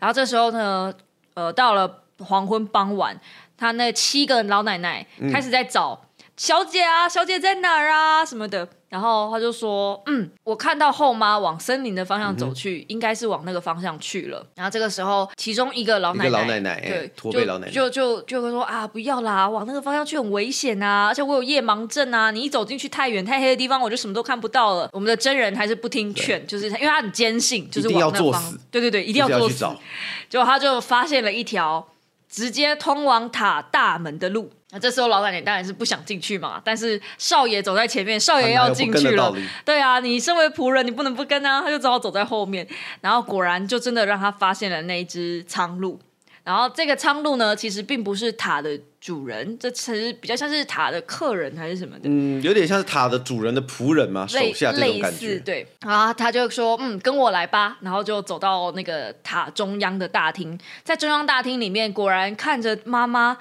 [0.00, 0.92] 然后这时候呢，
[1.34, 3.18] 呃，到了黄昏傍晚，
[3.56, 6.04] 他那七个老奶奶开始在找、
[6.36, 8.68] 小姐啊，小姐在哪儿啊什么的。
[8.88, 24.90] 然后他就说：“嗯，我看到后妈往森林的方向走去，应该是往那个方向去了。”然后这个时候，其中一个老奶奶，一个老奶奶哎对，驼背老奶奶就就就就会说啊，不要啦，往那个方向去很危险啊，而且我有夜盲症啊，你一走进去太远太黑的地方，我就什么都看不到了。
[24.92, 29.42] 我们的真人还是不听劝，就是因为他很坚信，就是一定要往那方作死，对对对，一定要作死。
[29.44, 29.80] 要去找，
[30.28, 31.88] 结果他就发现了一条
[32.28, 34.50] 直接通往塔大门的路。
[34.72, 39.32] 那这时候老奶奶当然是不想进去嘛，但是少爷走在前面，少爷要进去了。
[39.66, 42.66] 对啊，你身为仆人，你不能不跟啊，他就只好走在后面。
[43.02, 45.98] 然后果然就真的让他发现了那一只苍鹭。
[46.42, 52.04] 然后这个苍鹭呢，其实并不是塔的主人，这其实比较像是塔的客人还是什么的。
[52.04, 55.38] 嗯，有点像是塔的主人的仆人嘛，手下这种类似感觉。
[55.38, 63.36] 对，然后他就说，嗯，跟我来吧，然后就走到那个塔中央的大厅，在中央大厅里面，果然看着妈妈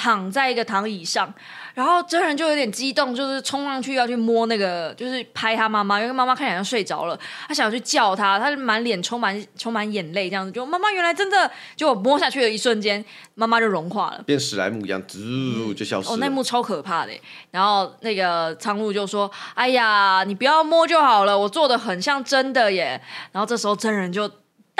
[0.00, 1.30] 躺在一个躺椅上，
[1.74, 14.22] 然后真人就有点激动，就是冲上去要去摸那个，就是拍他妈妈，因为妈妈看起来像睡着了，他想要去叫他，他满脸充满充满眼泪，这样子，就妈妈原来真的，结果摸下去的一瞬间，妈妈就融化了。
[14.22, 17.12] 变史莱姆一样，滋就消失哦，那幕超可怕的。
[17.50, 22.98] 然后那个苍鹭就说：“哎呀，你不要摸就好了，我做的很像真的耶。”
[23.32, 24.30] 然后这时候真人就。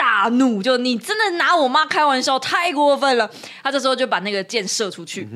[0.01, 3.29] 大怒，就你真的拿我妈开玩笑，太过分了。
[3.63, 5.29] 他这时候就把那个箭射出去，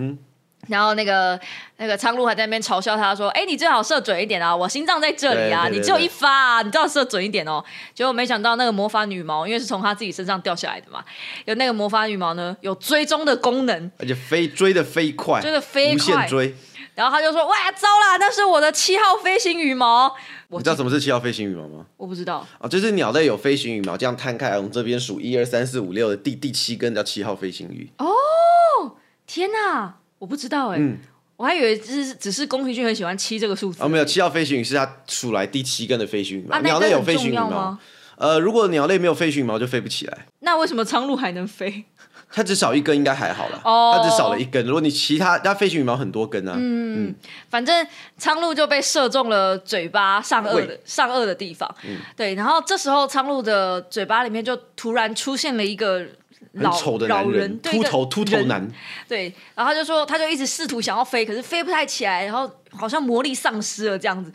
[0.67, 1.39] 然后那个
[1.77, 11.05] 那个苍鹭还在那边嘲笑他说：“哎，你最好射准一点啊，我心脏在这里啊，对对对你只有一发、啊，你最好射准一点哦。”结果没想到那个魔法羽毛，因为是从他自己身上掉下来的嘛，
[11.45, 16.55] 有那个魔法羽毛呢，有追踪的功能，而且飞追的飞快，追的飞无快限追。
[16.95, 20.15] 然后他就说：“哇，糟了，那是我的七号飞行羽毛。”
[20.49, 21.85] 你知道什么是七号飞行羽毛吗？
[21.97, 27.89] 我不知道，啊，就是鸟类有飞行羽毛，这样摊开来，我们这边数一二三四五六的第第七根叫七号飞行羽。
[27.97, 28.95] 哦
[29.27, 30.97] 天哪，我不知道哎、嗯
[31.37, 33.83] 我还以为只是只是宫崎骏很喜欢七这个数字。
[33.83, 36.57] 哦，没有，七号飞行羽是他数来第七根的飞行羽毛。
[36.61, 37.79] 鸟类有飞行羽毛吗，？
[38.15, 40.27] 呃，如果鸟类没有飞行羽毛就飞不起来。
[40.39, 41.83] 那为什么苍鹭还能飞？
[42.31, 43.93] 它只少一根应该还好了，哦。
[43.95, 44.65] 它只少了一根。
[44.65, 47.15] 如果你其他它飞行羽毛很多根啊，嗯，
[47.49, 47.85] 反正
[48.17, 51.73] 苍鹭就被射中了嘴巴上颚的上颚的地方。
[51.83, 51.97] 嗯。
[52.15, 56.05] 对，然后这时候苍鹭的嘴巴里面就突然出现了一个
[56.53, 58.65] 很老丑的老男人，秃头秃头男，
[59.07, 64.31] 对，然后他就说，他就一直试图想要飞，可是飞不太起来，然后好像魔力丧失了这样子，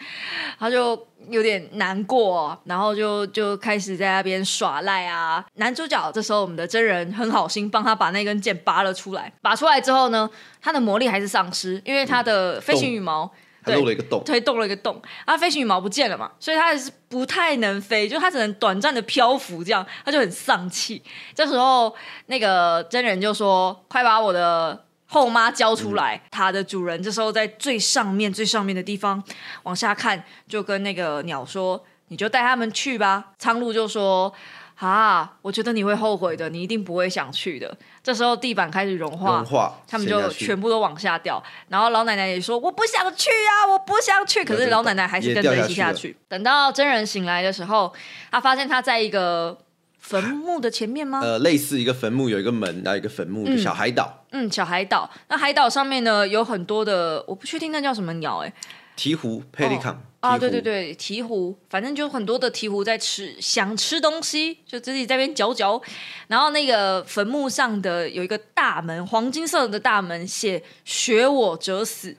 [0.58, 0.94] 他就
[1.28, 5.44] 有点难过，然后就就开始在那边耍赖啊。
[5.54, 9.32] 男主角这时候我们的真人很好心，帮他把那根剑拔了出来。
[9.42, 10.28] 拔出来之后呢，
[10.60, 13.30] 他的魔力还是丧失，因为他的飞行羽毛。
[13.62, 14.22] 还漏了一个洞。
[14.24, 21.02] 推动了一个洞，啊，飞行羽毛不见了嘛，所以他还是不太能飞，就他只能短暂的漂浮，这样他就很丧气。
[21.34, 29.22] 这时候那个真人就说：“快把我的后妈交出来！”它的主人这时候在最上面、最上面的地方
[29.64, 34.32] 往下看，就跟那个鸟说：“你就带他们去吧。”苍鹭就说。
[34.80, 37.76] 啊，我觉得你会后悔的，你一定不会想去的。
[38.02, 41.42] 这时候地板开始融化，融化他们就全部都往下掉。
[41.68, 46.16] 然后老奶奶也说：“我不想去啊，我不想去。”可是老奶奶还是跟着一起下去。
[46.28, 47.92] 等到真人醒来的时候，
[48.30, 49.58] 他发现他在一个
[50.00, 51.20] 坟墓的前面吗？
[51.22, 55.08] 呃，类似一个坟墓，有一个门，然后一个坟墓，嗯小海岛，嗯，小海岛。
[55.28, 58.52] 那海岛上面呢有很多的，我不确定那叫什么鸟、哎，
[58.96, 65.80] 鹈鹕 （pelican） 啊，对对对，鹈鹕，反正就很多的鹈鹕在吃，想吃东西，就自己在那边嚼嚼。
[66.28, 72.14] 然后那个坟墓上的有一个大门，黄金色的大门，写“学我者死”。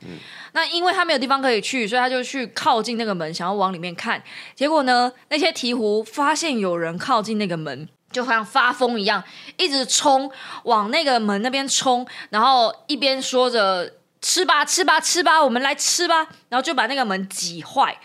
[0.54, 4.22] 那因为他没有地方可以去，所以他就去靠近那个门，想要往里面看。
[4.56, 7.88] 结果呢，那些鹈鹕发现有人靠近那个门。
[8.12, 9.24] 就好像发疯一样，
[9.56, 10.30] 一直冲
[10.66, 13.90] 往那个门那边冲，然后一边说着
[14.22, 17.98] “吃吧，吃吧，吃吧，我们来吃吧”，然后就把那个门挤坏，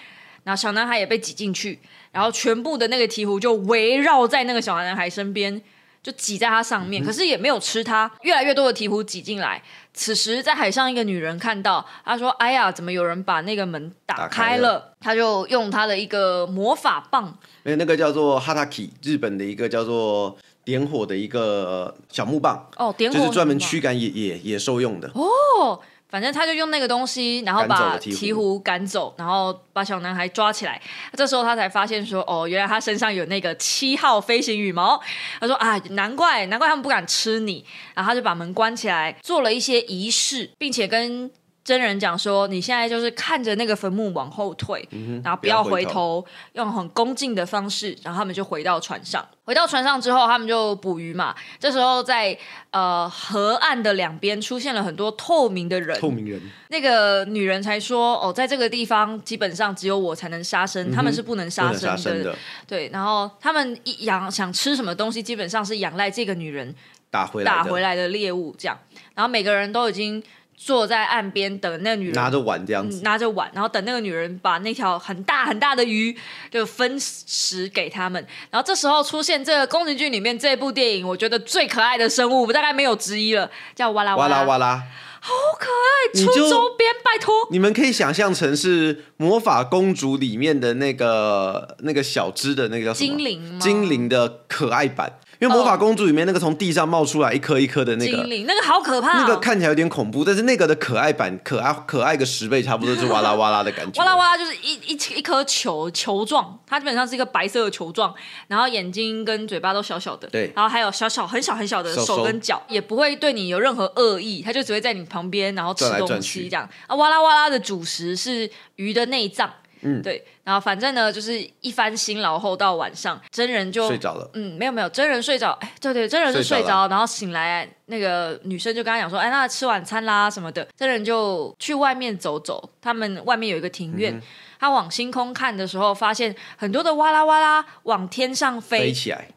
[0.45, 1.79] 然后小男孩也被挤进去，
[2.11, 5.61] 然后全部的那个鹈鹕就围绕在那个小男孩身边，
[6.03, 8.11] 就挤在他上面，可是也没有吃他。
[8.23, 25.11] 越来越多的鹈鹕挤进来，此时在海上一个女人看到，她说：“哎呀，怎么有人把那个门打打开开了？”她就用她的一个魔法棒，没有那个叫做 hataki，日本的一个叫做点火的一个小木棒，哦，点火就是专门驱赶野野野兽用的。
[25.15, 25.81] 哦，
[26.17, 30.81] 反正他就用那个东西，然后把鹈鹕赶走，然后把小男孩抓起来。
[31.13, 34.99] 这时候他才发现说，哦，原来他身上有那个七号飞行羽毛。
[35.39, 37.63] 他说啊，难怪难怪他们不敢吃你。
[37.95, 41.31] 然后他就把门关起来，做了一些仪式，并且跟。
[41.67, 44.89] 真人讲说，你现在就是看着那个坟墓往后退，
[45.25, 49.27] 然后不要回回头，用很恭敬的方式，然后他们就回到船上。
[49.43, 51.35] 回到船上之后，他们就捕鱼嘛。
[51.59, 52.39] 这时候在
[52.71, 61.97] 呃河岸的两边出现了很多透明的人，透明人，那个女人才说：“哦，在这个地方基本上只有我才能杀生，他们是不能杀生的。
[61.97, 62.37] 生的，
[62.69, 66.73] 对，然后他们一养想吃什么东西，基本上是仰赖这个女人
[67.11, 68.79] 打回来，打回来的猎物这样。
[69.17, 70.23] 然后每个人都已经
[70.57, 76.17] 坐在岸边等那个女人拿着碗这样子嗯，拿着碗，然后等那个女人把那条很大很大的鱼
[76.51, 78.27] 就分食给他们。
[78.51, 84.83] 然后这时候出现这个宫崎骏里面这部电影，我觉得最可爱的生物，大概没有之一了，叫哇啦哇啦哇啦。
[85.19, 87.35] 好可爱，出周边拜托。
[87.51, 98.17] 你们可以想象成是魔法公主里面的那个那个小只的那个叫什么精灵吗精灵的可爱版，因为魔法公主里面那个从地上冒出来一颗一颗的那个。
[98.17, 104.03] 精灵那个好可怕、哦，那个看起来有点恐怖，但是那个的可爱版可爱可爱个十倍，差不多是哇啦哇啦的感觉。
[104.03, 108.15] 哇啦哇啦就是一一一颗球球状，它基本上是一个白色的球状，
[108.49, 116.69] 然后眼睛跟嘴巴都小小的，对然后还有小小很小很小的手跟脚，也不会对你有任何恶意，它就只会在你旁边，然后吃东西这样。
[116.87, 120.03] 啊，哇啦哇啦的主食是鱼的内脏，嗯。
[120.03, 134.23] 对，然后反正呢就是一番辛劳后到晚上，真人就睡着了，嗯，没有没有，真人睡着，哎，对对，真人是睡睡着着，然后醒来，那个女生就跟他讲说，哎，那吃晚餐啦什么的，真人就去外面走走，他们外面有一个庭嗯院，
[134.59, 139.29] 他往星空看的时候，发现很多的哇啦哇啦往天上飞，飞起来，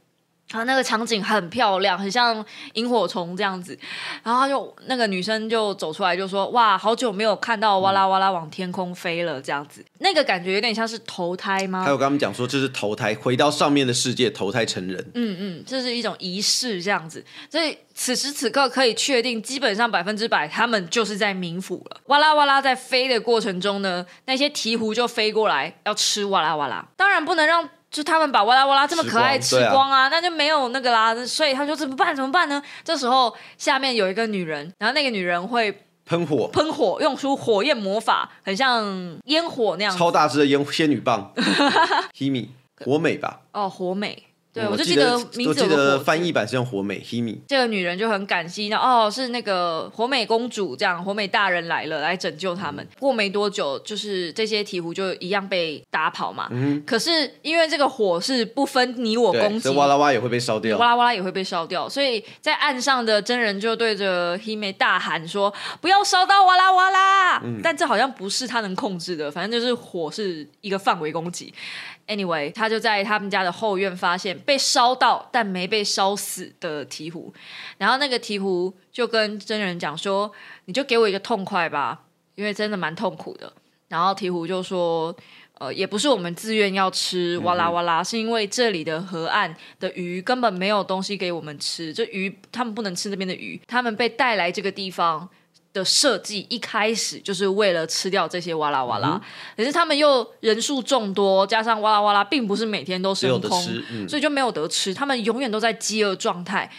[0.51, 3.77] 然后那个场景很漂亮，很像萤火虫这样子。
[4.23, 11.91] 然后他就那个女生就走出来就说：“哇，好久没有看到哇啦哇啦往天空飞了，这样子，那个感觉有点像是投胎吗还？
[11.91, 15.11] 有跟他们讲说这是投胎，回到上面的世界投胎成人。
[15.13, 17.23] 嗯嗯，这是一种仪式这样子。
[17.49, 22.01] 所以此时此刻可以确定，基本上百分之百他们就是在冥府了。
[22.07, 27.69] 哇啦哇啦在飞的过程中呢，那些鹈鹕就飞过来要吃哇啦哇啦，当然不能让。
[27.91, 32.15] 就他们把哇啦哇啦这么可爱吃吃光啊啊，那就没有那个啦，所以他说怎么办？
[32.15, 32.61] 怎么办呢？
[32.83, 41.33] 这时候下面有一个女人，然后那个女人会喷火，喷火，用出火焰魔法，很像烟火那样超大只的烟仙女棒，
[42.15, 42.49] Himi
[42.85, 44.28] 火美吧，哦，火美。
[44.51, 52.85] 对，嗯我就记得名我记字有个火字得翻译版是用火美 Himi，这个女人就很感激，那哦是那个火美公主，这样火美大人来了，来拯救他们。
[52.99, 56.49] 过没多久，就是这些鹈鹕就一样被打跑嘛。
[56.85, 60.87] 可是因为这个火是不分你我攻对，击这，哇啦哇也会被烧掉哇。
[60.87, 71.53] 啦哇啦也会被烧掉，所以在岸上的真人就对着 Hime 大喊说：“不要烧到哇啦哇啦！”但这好像不是他能控制的，反正就是火是一个范围攻击。
[72.09, 77.31] Anyway，他就在他们家的后院发现被烧到但没被烧死的鹈鹕，
[77.77, 80.31] 然后那个鹈鹕就跟真人讲说
[80.65, 82.01] ：“你就给我一个痛快吧，
[82.33, 83.53] 因为真的蛮痛苦的。”
[83.89, 85.15] 然后鹈鹕就说
[85.59, 95.29] ：“呃，也不是我们自愿要吃哇啦哇啦，是因为这里的河岸的鱼根本没有东西给我们吃，这鱼他们不能吃那边的鱼，他们被带来这个地方。”
[95.71, 99.21] 的设计一开始就是为了吃掉这些哇啦哇啦，
[99.55, 106.69] 可是他们又人数众多，加上哇啦哇啦，并不是每天都只有生空，嗯，所以就没有得吃，他们永远都在饥饿状态，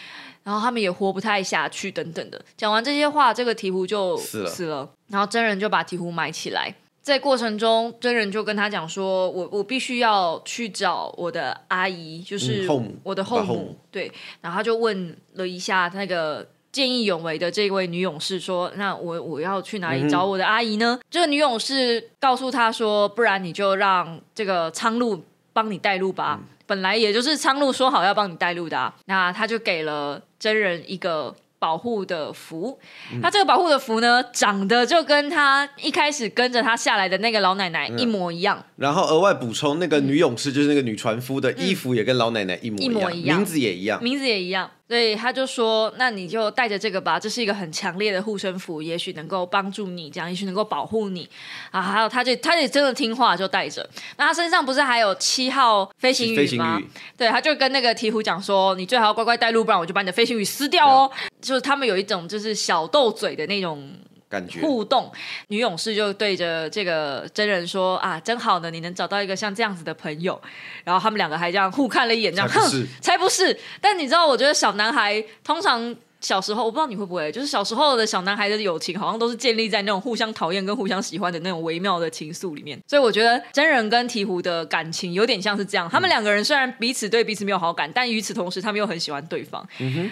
[0.43, 2.41] 然后他们也活不太下去，等等的。
[2.57, 6.75] 讲完这些话，这个鹈鹕就死了然后真人就把鹈鹕埋起来。
[7.03, 13.43] 在过程中，真人就跟他讲说：“我我必须要去找我的阿姨，就是嗯后母我的后母。
[13.43, 14.13] 我的后母对，
[14.43, 26.41] 然后他就问了一下那个见义勇为的这位女勇士说：“那我我要去哪里找我的阿姨呢？”这个女勇士告诉他说：“不然你就让这个苍鹭帮你带路吧。
[26.67, 31.35] 本来也就是苍鹭说好要帮你带路的、啊，那他就给了真人一个。
[31.61, 32.79] 保护的符，
[33.23, 38.65] 他这个保护的符呢，长得就跟他一开始跟着他下来的那个老奶奶一模一样。
[38.77, 44.03] 然后额外补充，那个女勇士就是那个女船夫的衣服也跟老奶奶一模一模一样名字也一样。
[44.03, 51.31] 名字也一样，所以他就说：“那你就带着这个吧，这是一个很强烈的护身符，也许能够帮助你，这样也许能够保护你
[51.71, 53.89] 啊。”还有，他就他也真的听话，就带着。
[54.17, 56.83] 那他身上不是还有七号飞行鱼吗？
[57.17, 61.09] 对，他就跟那个鹈鹕讲说：“你最好要乖乖带路，不然我就把你的飞行鱼撕掉哦。”
[61.41, 63.89] 就是他们有一种就是小斗嘴的那种
[64.31, 65.13] 感觉互动，
[65.49, 70.41] 女勇士就对着这个真人说：“啊，真好呢，你能找到一个像这样子的朋友。”
[70.85, 73.61] 然后他们两个还这样互看了一眼，这样哼才不是，才不是。
[73.81, 75.95] 但你知道，我觉得小男孩通常。
[76.21, 82.79] 小时候我不知道你会不会，就是小时候的小男孩的友情，好像都是建立在那种互相讨厌跟互相喜欢的那种微妙的情愫里面。
[82.87, 89.67] 所以我觉得真人跟鹈鹕的感情有点像是这样，他们两个人虽然彼此对彼此没有好感，但与此同时他们又很喜欢对方。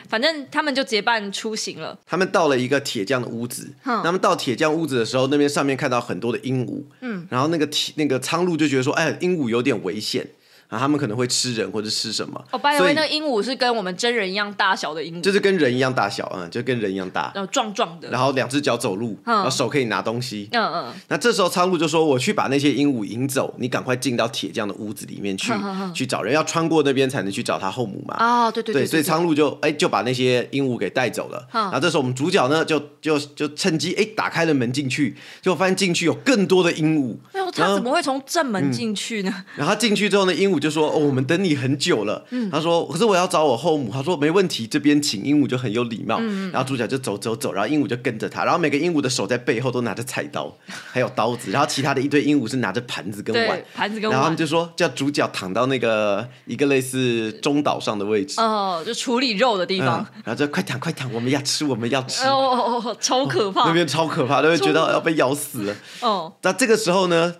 [0.08, 1.98] 反正他们就结伴出行了。
[2.06, 10.26] 他们到了一个铁匠的屋子，他们到铁匠屋子的时候，那边上面看到很多的鹦鹉，嗯，然后那个铁那个苍鹭就觉得说，哎，鹦鹉有点危险
[10.68, 18.08] 啊，他们可能会吃人或者吃什么，哦 way，以那个鹦鹉是跟我们真人一样大小的鹦鹉，就是跟人一样大小，嗯，就跟人一样大，然后壮壮的。
[18.10, 20.48] 然后两只脚走路，然后手可以拿东西。
[20.52, 25.52] 嗯嗯，那这时候苍鹭就说：“我去把那些鹦鹉引走，你赶快进到铁匠的屋子里面去，
[25.94, 31.46] 去找人，要穿过那边才能去找他后母嘛。”啊，对对对，所以苍鹭就哎就把那些鹦鹉给带走了。
[31.52, 37.16] 然后这时候我们主角呢就就就趁机哎打开了门进去，结果发现进去有更多的鹦鹉。
[37.32, 39.44] 哎呦，他怎么会从正门进去呢？
[39.56, 42.24] 然后他进去之后呢，鹦鹉就说：“哦，我们等你很久了。
[42.50, 46.18] 他说：“可是我要找我后母。”他说：“没问题，这边请。”鹦鹉就很有礼貌。
[46.52, 48.44] 然后主角就走走走，然后鹦鹉就跟着他。
[48.44, 50.52] 然后每个鹦鹉的手在背后都拿着菜刀，
[50.90, 51.50] 还有刀子。
[51.50, 54.36] 然后其他的一堆鹦鹉是拿着盘子跟碗对。，盘子跟碗然后他们。
[54.38, 58.40] 就说叫主角躺到那个一个类似中岛上的位置。
[58.40, 62.24] 哦，就处理肉的地嗯方。，然后就快躺快躺，我们要吃，我们要吃。
[62.24, 63.72] 哦哦哦，超可怕 那！
[63.72, 65.74] 边超可怕，都会觉得要被咬死了。
[66.00, 67.34] 哦那这个时候呢，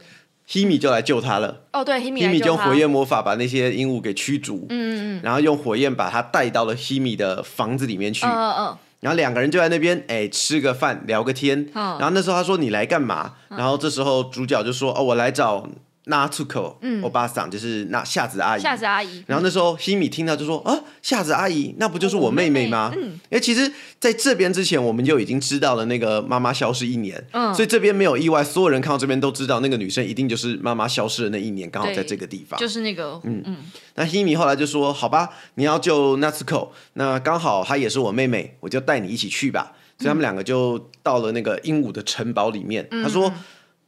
[0.48, 1.60] 希米就来救他了。
[1.72, 8.24] 哦，对，希米希米来救他就用火焰魔法把那些鹦鹉给驱逐，嗯嗯嗯，然后用火焰把他带到了希米的房子里面去。
[8.24, 11.68] 嗯嗯嗯，然后两个人就在那边哎吃个饭聊个天。
[11.74, 13.34] 嗯然后那时候他说你来干嘛？
[13.50, 15.68] 然后这时候主角就说哦我来找
[16.08, 18.60] Natsuko，嗯，欧巴桑就是那夏子阿姨。
[18.60, 19.22] 夏子阿姨。
[19.26, 22.92] 然后那时候希米听到就说啊，夏子阿姨，那不就是我妹妹吗？
[22.96, 32.58] 嗯，哎，其实在这边之前我们就已经知道了那个妈妈消失一年，嗯，所以这边没有意外，所有人看到这边都知道那个女生一定就是妈妈消失的那一年，刚好在这个地方。
[32.58, 33.56] 就是那个，嗯嗯，
[33.94, 42.88] 那希米后来就说：“好吧，你要救 Natsuko，那刚好她也是我妹妹，我就带你一起去吧。”所以他们两个就到了那个鹦鹉的城堡里面。
[42.90, 43.32] 他说。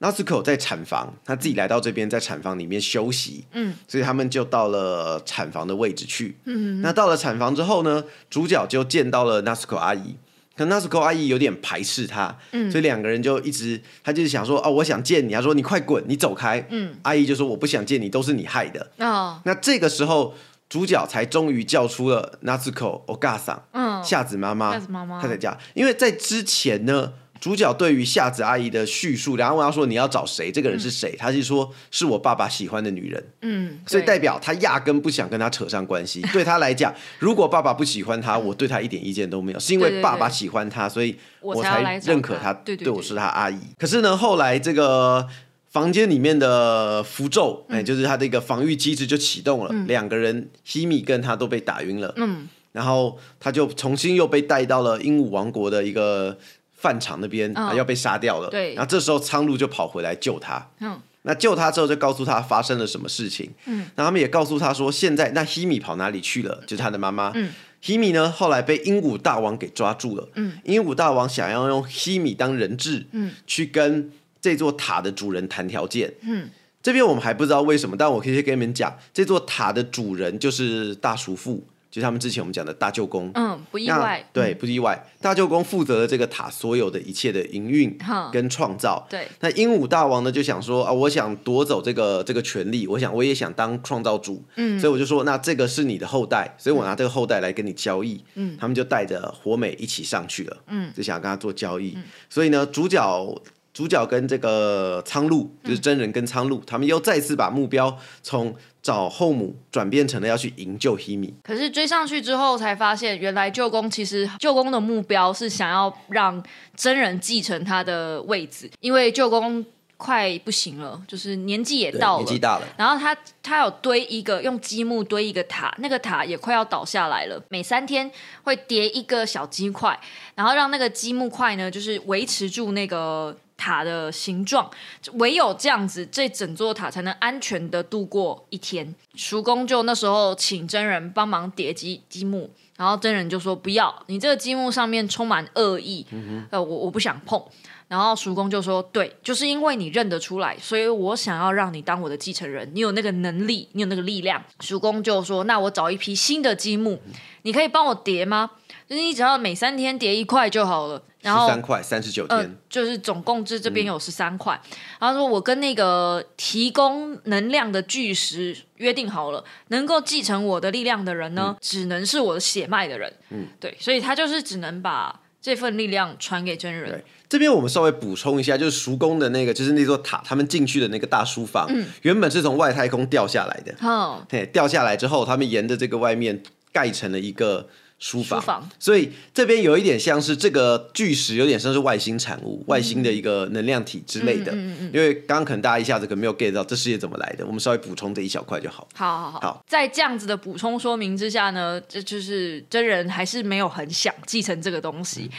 [0.01, 3.45] Natsuko 在产房，他自己来到这边，在产房里面休息。
[3.53, 6.37] 嗯，所以他们就到了产房的位置去。
[6.45, 10.17] 嗯，那到了产房之后呢，主角就见到了 Natsuko 阿姨。
[10.57, 12.37] 可 Natsuko 阿姨有点排斥他，
[12.71, 15.33] 所以两个人就一直，他就是想说，哦，我想见你。
[15.33, 16.67] 他说你快滚，你走开。
[16.71, 18.91] 嗯，阿姨就说我不想见你，都是你害的。
[18.99, 20.35] 哦，那这个时候，
[20.69, 30.53] 主角才终于叫出了 Natsuko Ogasa，嗯夏子妈妈，夏子妈妈她在家，因为在之前呢，主角对于夏子阿姨的叙述，然后问他说你要找谁？
[30.53, 31.17] 这个人是谁？
[31.19, 36.21] 他是说是我爸爸喜欢的女人，嗯，所以代表他压根不想跟他扯上关系。
[36.33, 43.59] 对他来讲，如果爸爸不喜欢他，我对他一点意见都没有，是因为爸爸喜欢他，所以我我才认可他，对我是他阿姨。
[43.79, 45.29] 可是呢，后来这个。
[45.71, 56.37] 房间里面的符咒，嗯哎、就是他的一个防御机制就启动了，两个人希米跟他都被打晕了，嗯，然后他就重新又被带到了鹦鹉王国的一个
[56.81, 58.49] 饭场那边，嗯啊，要被杀掉了。
[58.49, 60.67] 对然后这时候苍鹭就跑回来救他。
[60.81, 63.51] 嗯，那救他之后就告诉他发生了什么事情。
[63.67, 66.63] 嗯，那他们也告诉他说，现在那希米跑哪里去了？
[66.67, 67.31] 就是他的妈妈。
[67.35, 67.53] 嗯。
[67.83, 70.29] 希米呢，后来被鹦鹉大王给抓住了。
[70.35, 76.13] 嗯，鹦鹉大王想要用希米当人质，嗯，去跟这座塔的主人谈条件。
[76.21, 76.51] 嗯，
[76.83, 83.31] 这边我们还不知道为什么，但我可以先跟你们讲，这座塔的主人就是大叔父，就是他们之前我们讲的大舅公。
[83.35, 85.07] 嗯，不意外，对，不意外。
[85.21, 87.97] 大舅公负责了这个塔所有的一切的营运
[88.33, 89.07] 跟创造。
[89.11, 103.43] 对，那鹦鹉大王呢就想说啊，我想夺走这个这个权利，我想我也想当创造主，嗯，所以我就说，那这个是你的后代，所以我拿这个后代来跟你交易，嗯，他们就带着火美一起上去了，嗯，就想跟他做交易，所以呢，主角。
[103.73, 111.35] 主角跟这个苍鹭，就是真人跟苍鹭，他们又再次把目标从找后母转变成了要去营救希米。
[111.43, 116.43] 可是追上去之后才发现，原来舅公其实舅公的目标是想要让
[116.75, 119.65] 真人继承他的位置，因为舅公
[119.97, 122.25] 快不行了，就是年纪也到了。
[122.25, 127.39] 年纪大了，然后他他有堆一个用积木堆一个塔，那个塔也快要倒下来了。
[127.51, 128.11] 每三天
[128.45, 130.01] 会叠一个小鸡块，
[130.35, 134.71] 然后让那个积木块呢，就是维持住那个塔的形状。
[135.13, 138.95] 唯有这样子，这整座塔才能安全的度过一天。
[139.15, 142.49] 叔公就那时候请真人帮忙叠积积木，
[142.79, 146.07] 然后真人就说不要，你这个积木上面充满恶意，
[146.51, 147.41] 呃，我我不想碰。
[147.89, 152.71] 然后叔公就说：“对，就是因为你认得出来，所以我想要让你当我的继承人。
[152.73, 157.01] 你有那个能力，你有那个力量。”叔公就说：“那我找一批新的积木，
[157.43, 158.53] 你可以帮我叠吗？
[158.91, 161.01] 就是你只要每三天叠一块就好了。
[161.21, 164.61] 然后十三块三十九呃天，，就是总共这这边有十三块。
[164.99, 173.13] 然后说我跟那个提供能量的巨石约定好了，能够继承我的力量的人呢，只能是我的血脉的人。
[173.29, 177.05] 嗯，对，所以他就是只能把这份力量传给真人对。
[177.29, 183.75] 这边我们稍微补充一下，就是叔公的那个，就是那座塔，他们进去的那个大书房，嗯原本是从外太空掉下来的。
[183.87, 187.69] 哦，对，掉下来之后，他们沿着这个外面盖成了一个
[188.01, 194.51] 书房，书房所以这边有一点像是这个巨石，有点像是外星产物、外星的一个能量体之类的。
[194.91, 198.89] 因为刚刚可能大家一下子可能没有 get 到这世界怎么来的，我们稍微补充这一小块就好。
[198.95, 205.31] 好好好，好在这样子的补充说明之下呢，这就是真人还是没有很想继承这个东西。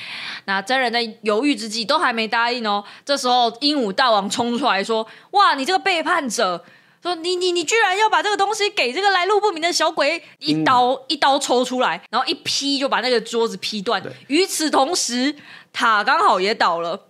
[0.46, 2.84] 那真人在犹豫之际都还没答应哦。
[3.04, 6.64] 这时候鹦鹉大王冲出来说：“哇，你这个背叛者！”
[7.02, 14.02] 说你你你居然要把这个东西给这个来路不明的小鬼，一刀一刀抽出来，然后一劈就把那个桌子劈断。
[14.28, 15.36] 与此同时，
[15.74, 17.08] 塔刚好也倒了，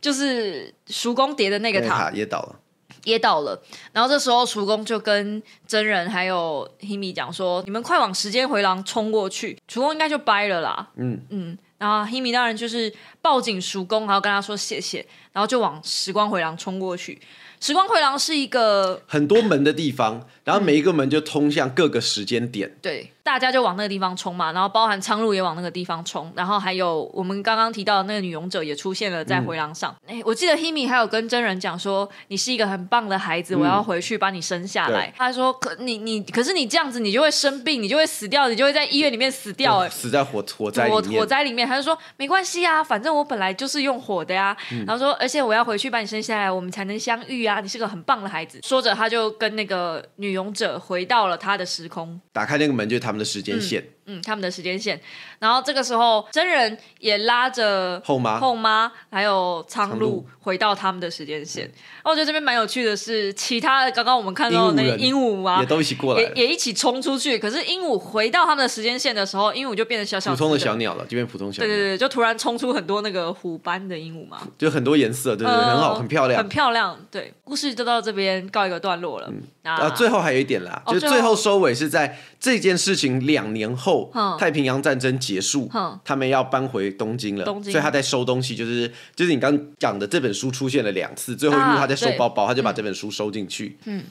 [0.00, 2.56] 就是叔公叠的那个塔塔也倒了，
[3.04, 3.62] 噎到了。
[3.92, 10.90] 然后这时候厨公就跟真人还有 Himi 讲说：“你们快往时间回廊冲过去。”厨公应该就掰了啦。
[10.96, 11.58] 嗯嗯。
[11.78, 17.18] 然后 Himi 当然就是抱紧叔公，然后跟他说谢谢，然后就往时光回廊冲过去。
[17.60, 22.74] 时光回廊是一个很多门的地方，然后每一个门就通向各个时间点。
[22.80, 29.94] 对，大家就往那个地方冲嘛，然后包含苍鹭也往那个地方冲，然后还有我们刚刚提到的那个女勇者也出现了在回廊上。
[30.08, 35.14] 哎、我记得 Himi 还有跟真人讲说，你是一个很棒的孩子，我要回去把你生下来。
[35.16, 39.88] 他说，可你你可是你这样子，你就会生病，你就会死掉，你就会在医院里面死掉、哎。
[39.88, 41.20] 死在火火火面。
[41.20, 44.56] 火灾里面，他就说没关系啊，反正我本来就是用火的呀。
[44.86, 47.60] 然后说，而且我要回去把你生下来，我们才能相遇啊！
[47.60, 48.58] 你是个很棒的孩子。
[48.64, 53.80] 说着，他就跟那个女勇者回到了他的时空，打开那个门就是他们的时间线。
[53.82, 53.88] 嗯，
[54.24, 55.00] 他们的时间线。
[55.38, 61.64] 然后这个时候，真人也拉着后妈后妈还有苍鹭回到他们的时间线。
[61.64, 65.66] 然后我觉得这边蛮有趣的是，其他的刚刚我们看到的那个鹦鹦鹉啊也。
[65.70, 76.48] 都一起过来也，也一起冲出去，可是鹦鹉回到他们的时间线的时候，鹦鹉就变成小小普通的小鸟了，就变普通小鸟，对对对，就突然冲出很多那个虎斑的鹦鹉嘛，就很多颜色，对对对，呃很好，很漂亮很。
[76.48, 76.98] 漂亮。
[77.10, 79.32] 对，故事就到这边告一个段落了。
[79.62, 94.04] 那啊，最后还有一点啦，哦就是最后收尾是在这件事情两年后嗯，太平洋战争结束嗯，他们要搬回东京了，所以他在收东西，就是就是你刚讲的这本书出现了两次，最后一幕啊他在收包包，他就把这本书收进去，嗯，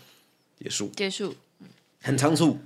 [0.62, 1.36] 结束，结束，
[2.02, 2.60] 很仓促。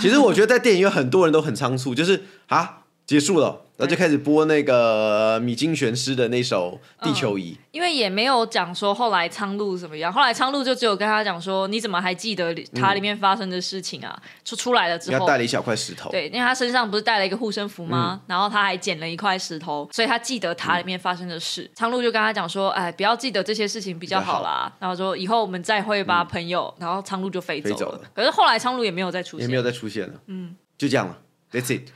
[0.00, 7.54] 其实我觉得在电影院很多人都很仓促，就是啊结束了，然后就开始播那个米津玄师的那首《地球仪》。
[7.70, 14.20] 因为也没有讲说后来苍鹭怎么样，后来苍鹭就只有跟他讲说，你怎么还记得塔里面发生的事情啊？
[14.44, 18.20] 出出来了之后他带，了一小块石头，对，因为他身上不是带了一个护身符吗？
[18.22, 21.68] 嗯然后他还捡了一块石头，所以他记得塔里面发生的事。
[21.74, 24.70] 苍鹭就跟他讲说，哎，不要记得这些事情比较好啦。
[24.78, 26.72] 然后说以后我们再会吧，朋友。
[26.78, 27.74] 然后苍鹭就飞走了。
[27.74, 30.14] 嗯飞走了可是后来苍鹭也没有再出现，也没有再出现了。
[30.26, 31.18] 嗯，就这样了
[31.52, 31.88] ，That's it。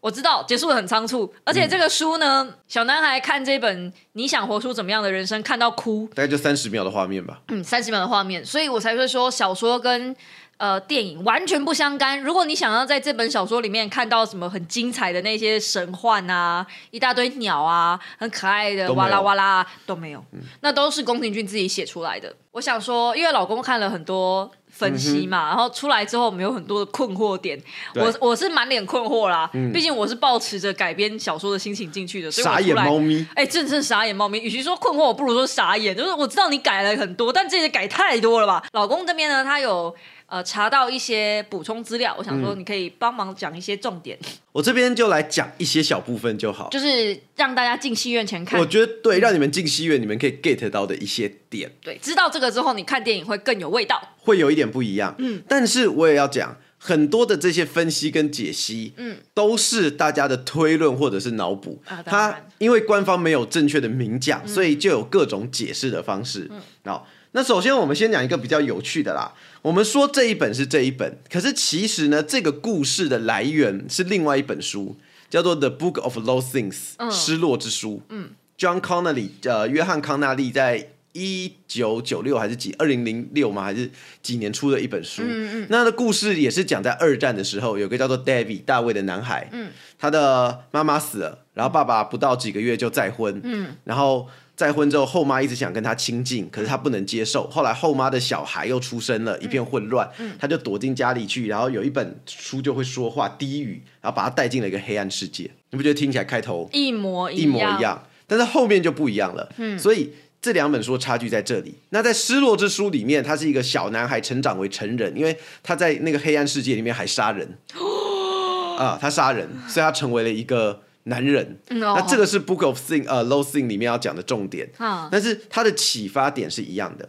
[0.00, 7.42] 我知道结束的很仓促，而且这个书呢，小男孩看这本《你想活出怎么样的人生》，看到哭，大概就三十秒的画面吧。
[7.48, 10.16] 嗯，三十秒的画面，所以我才会说小说跟
[10.60, 12.20] 呃电影完全不相干。
[12.20, 20.22] 如果你想要在这本小说里面看到什么很精彩的那些神幻啊，一大堆鸟啊，很可爱的哇啦哇啦都没有，
[20.60, 22.36] 那都是宫廷俊自己写出来的。
[22.52, 24.50] 我想说，因为老公看了很多。
[24.72, 27.60] 分析嘛，然后出来之后，我们有很多的困惑点。
[27.96, 34.38] 我我是满脸困惑啦，毕竟我是抱持着改编小说的心情进去的，所以我傻眼出来猫咪，哎、真正傻眼猫咪。
[34.38, 35.94] 与其说困惑，我不如说傻眼。
[35.94, 38.64] 就是我知道你改了很多，但这些改太多了吧？
[38.72, 39.94] 老公这边呢，他有
[40.30, 44.16] 呃查到一些补充资料，我想说你可以帮忙讲一些重点，
[44.52, 46.68] 我这边就来讲一些小部分就好。
[46.70, 48.64] 就是让大家进戏院前看我。
[48.64, 54.00] 觉得对，让你们进戏院，你们可以 get 到的一些点，对，知道这个之后，你看电影会更有味道。
[54.18, 55.12] 会有一点不一样。
[55.18, 61.82] 嗯，但是我也要讲，很多的这些分析跟解析，嗯，都是大家的推论或者是脑补。
[61.88, 66.46] 啊它因为官方没有正确的明讲，所以就有各种解释的方式。
[66.50, 69.32] 嗯，好，那首先我们先讲一个比较有趣的啦。
[69.62, 74.96] 我们说这一本是这一本，可是其实呢，这个故事的来源是另外一本书，
[75.28, 76.76] 叫做《The Book of Lost Things》
[77.10, 78.00] 失落之书。
[78.08, 83.62] 嗯，John Connolly，呃，约翰康纳利在一九九六还是几二零零六吗？
[83.62, 83.90] 还是
[84.22, 85.22] 几年出的一本书？
[85.24, 94.26] 嗯嗯，那的故事也是讲在二战的时候，有个叫做 David 大卫的男孩，嗯，他的妈妈死了，然后爸爸不到几个月就再婚，嗯，然后。
[94.60, 97.48] 再婚之后，后妈一直想跟他亲近，可是他不能接受。
[97.48, 100.06] 后来后妈的小孩又出生了，一片混乱，
[100.38, 105.50] 他就躲进家里去，然后有一本书就会说话低语，然后把他带进了一个黑暗世界。
[105.70, 109.50] 你不觉得听起来开头一模一模样，一样，但是后面就不一样了。
[109.56, 111.76] 嗯，所以这两本书差距在这里。
[111.88, 117.56] 那在《失落之书》里面，他是一个小男孩成长为成人，因为他在那个黑暗世界里面还杀人。
[118.76, 121.58] 啊，他杀人，所以他成为了一个男人。
[121.68, 124.70] 嗯哦那这个是《Book of Thing》呃《Low Thing》里面要讲的重点。
[124.78, 127.08] 啊但是它的启发点是一样的。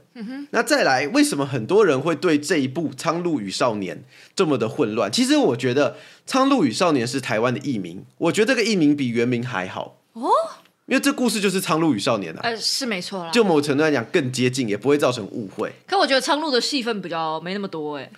[0.51, 3.97] 那再来，为什么很多人会对这一部《苍鹭与少年》
[4.35, 5.11] 这么的混乱？
[5.11, 5.91] 其实我觉得
[6.25, 10.29] 《苍鹭与少年》是台湾的译名，我觉得这个译名比原名还好哦，
[10.85, 13.31] 因为这故事就是《苍鹭与少年》啊，呃，是没错啦。
[13.31, 15.71] 就某程度来讲更接近，也不会造成误会。
[15.87, 18.11] 可我觉得苍鹭的戏份比较没那么多哎、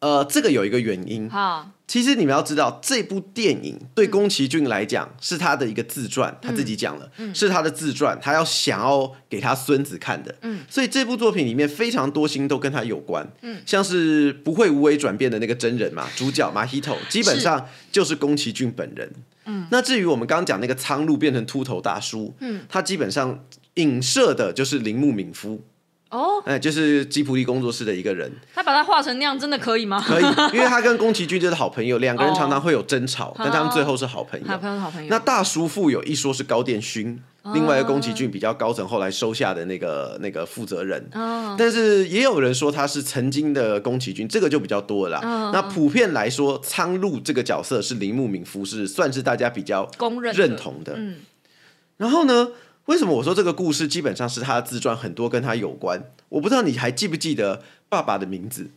[0.00, 10.34] 呃，这个有一个原因，哈，其实你们要知道，这部电影对宫崎骏来讲是他的一个自传，他自己讲了，是他的自传，他要想要给他孙子看的。
[10.42, 13.26] 嗯，所以这部作品里面非常多星都跟他有关。
[13.40, 19.10] 嗯，像是不会无为转变的那个真人嘛，主角马希头基本上就是宫崎骏本人。
[19.46, 23.42] 嗯，那至于我们刚刚讲那个苍鹭变成秃头大叔，嗯，他基本上
[23.76, 25.64] 影射的就是铃木敏夫，
[26.10, 28.32] 哦，哎、就是吉普力工作室的一个人。
[28.54, 30.02] 他把他画成那样，真的可以吗？
[30.06, 34.46] 可以，因为他跟宫崎骏就是好朋友，两个人常常会有争吵，但他们最后是好朋友。
[34.46, 35.08] 好朋友，好朋友。
[35.10, 41.10] 那大叔父有一说是高电勋，另外一个宫崎骏比较高层后来收下的那个那个负责人，
[41.58, 45.50] 但是也有人说他是曾经的宫崎骏，这个就比较多了啦。
[45.52, 50.94] 那普遍来说，苍鹭这个角色是铃木敏夫，是算是大家比较公认认同的。
[50.96, 51.16] 嗯
[51.98, 52.50] 然后呢，
[52.88, 56.02] 为什么我说这个故事基本上是他的自传，很多跟他有关？
[56.30, 58.70] 我不知道你还记不记得爸爸的名字？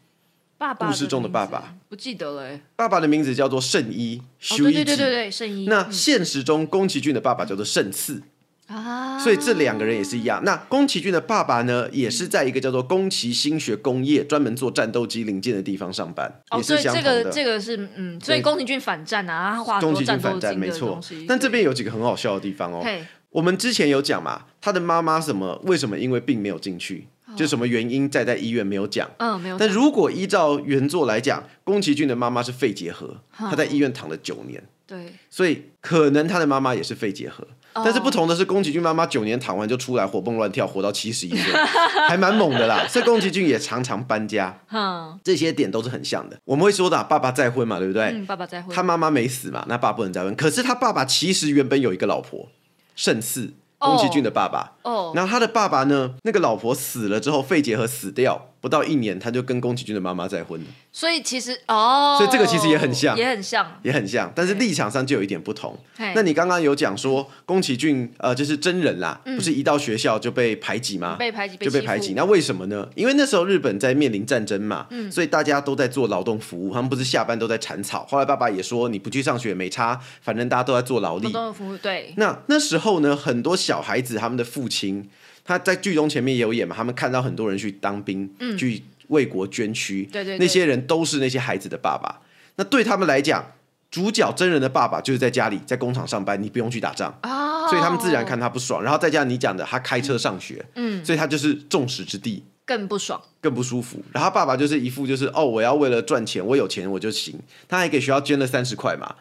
[0.58, 2.62] 爸爸故事中的爸爸不记得了、欸。
[2.76, 5.66] 爸爸的名字叫做圣一，哦，修一吉对对对对对，圣衣。
[5.68, 8.22] 那现实中，宫崎骏的爸爸叫做圣次，
[8.68, 10.44] 啊，所以这两个人也是一样。
[10.44, 17.24] 那宫崎骏的爸爸呢，也是在一个叫做宫崎新学工业，专门做战斗机零件的地方上班，哦，也所以这是相同的。
[17.24, 22.86] 个这个是嗯，所以对宫崎骏反战啊，他画崎骏反战没错。，但这边有几个很好笑的地方哦。
[23.32, 29.10] 嘿，我们之前有讲嘛，他的妈妈什么为什么因为病没有进去，就什么原因在在医院没有讲。
[29.18, 29.68] 嗯，没有但。
[29.70, 37.44] 如果依照原作来讲，宫崎骏的妈妈是肺结核，他在医院躺了九年，对，所以可能他的妈妈也是肺结核。
[37.74, 41.54] 哦但是不同的是，宫崎骏妈妈九年躺完就出来，活蹦乱跳，活到七十一岁，
[42.10, 42.86] 还蛮猛的啦。
[42.86, 46.38] 所以宫崎骏也常常搬家，哼，这些点都是很像的。
[46.44, 48.08] 我们会说的啊、爸爸再婚嘛，对不对？
[48.08, 48.76] 嗯，爸爸再婚。
[48.76, 50.36] 他妈妈没死嘛，那爸不能再婚。
[50.36, 52.50] 可是他爸爸其实原本有一个老婆，
[52.96, 54.74] 胜似，宫崎骏的爸爸。
[54.84, 63.80] 哦，然后他的爸爸呢，那个老婆死了之后，肺结核死掉，不到一年，他就跟宫崎骏的妈妈再婚了，所以其实哦，所以这个其实也很像也很像。
[63.82, 65.78] 也很像，但是立场上就有一点不同。
[66.16, 71.16] 那你刚刚有讲说宫崎骏呃，就是真人啦，不是一到学校就被排挤吗？
[71.18, 72.14] 嗯被排挤就被排挤。
[72.14, 72.88] 那为什么呢？
[72.96, 78.06] 因为那时候日本在面临战争嘛，嗯所以大家都在做劳动服务，他们不是下班都在铲草。
[78.08, 81.32] 后来爸爸也说，你不去上学也没差，反正大家都在做劳力劳。
[81.32, 85.10] 动服务对，那那时候呢，很多小孩子他们的父亲，
[85.44, 92.22] 他在剧中前面也有演嘛，他们看到很多人去当兵，去为国捐躯，嗯对对对那些人都是那些孩子的爸爸。
[92.56, 93.54] 那对他们来讲，
[93.90, 97.14] 主角真人的爸爸就是在家里在工厂上班，你不用去打仗。
[97.24, 103.22] 哦，所以他们自然看他不爽，然后再加上你讲的，他开车上学，嗯，所以他就是众矢之的，更不爽。
[103.42, 104.02] 更不舒服。
[104.14, 107.40] 然后他爸爸就是一副就是哦，我要为了赚钱，我有钱我就行。
[107.68, 109.16] 他还给学校捐了三十块嘛，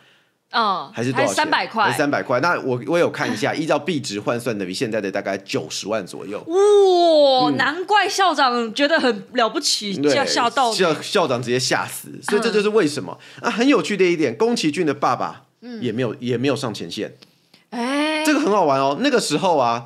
[0.52, 1.34] 嗯，还是多少钱？
[1.36, 2.40] 三百块，三百块。
[2.40, 6.40] 那我我有看一下，依照币值换算，等于现在的大概九十万左右。
[6.40, 10.72] 哇、难怪校长觉得很了不起，对吓吓到。
[10.72, 15.44] 校校长直接吓死，所以这就是为什么、啊，很有趣的一点，宫崎骏的爸爸
[15.80, 17.14] 也没有、也没有上前线，
[17.70, 18.98] 哎、这个很好玩哦。
[19.00, 19.84] 那个时候啊，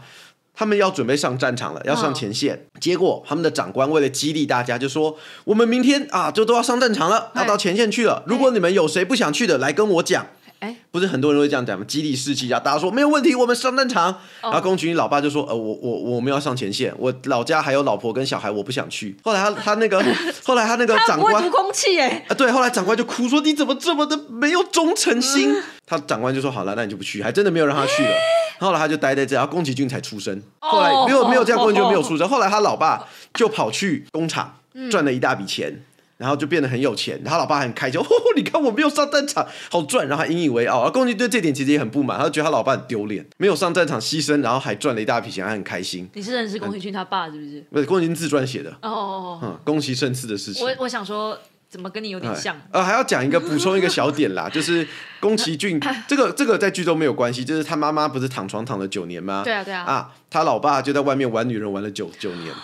[0.55, 8.23] 他们要准备上战场了，要上前线，结果他们的长官为了激励大家，就说我们明天啊就都要上战场了，要到前线去了。
[8.27, 10.27] 如果你们有谁不想去的，来跟我讲。
[10.65, 11.85] 哎不是很多人会这样讲吗？
[11.87, 14.17] 激励士气啊，大家说没有问题，我们上战场。
[14.41, 20.03] 然后宫崎骏老爸就说：“呃，我我我们要上前线，我老家还有老婆跟小孩，我不想去。”后来他他那个，
[20.45, 25.55] 后来他那个他长官空气哎，啊，对，后来长官就哭说：“你怎么这么的没有忠诚心？”
[25.87, 28.15] 他长官就说：“好了，那你就不去。”还真的没有让他去了。
[28.59, 30.41] 后来他就待在这，然后宫崎骏才出生。
[30.61, 32.27] 后来没有没有这样，宫崎骏没有出生。
[32.29, 34.59] 后来他老爸就跑去工厂
[34.91, 35.83] 赚了一大笔钱。
[36.25, 40.79] 然后就变得很有钱，他老爸很开心，哦，你看我没有上战场，好赚，然后还引以为傲。
[40.79, 46.09] 然后宫崎骏对这点其实也很不满，他就觉得他老爸很丢脸，没有上战场牺牲，然后还赚了一大笔钱，还很开心。
[46.15, 47.63] 你是认识宫崎骏他爸是不是？
[47.71, 50.65] 不是宫崎骏自传写的，哦哦哦，嗯，宫崎胜次的事情。
[50.65, 52.57] 我我想说，怎么跟你有点像？
[52.71, 54.87] 呃，还要讲一个补充一个小点啦， 就是
[55.21, 59.43] 宫崎骏 这个这个在剧中没有关系，就是他妈妈不是躺床躺了九年吗？
[59.45, 62.55] 对啊对啊啊，他老爸就在外面玩女人玩了九九年，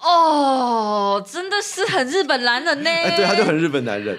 [0.00, 2.90] 哦，真的是很日本男人呢。
[2.90, 4.16] 哎，对，他就很日本男人。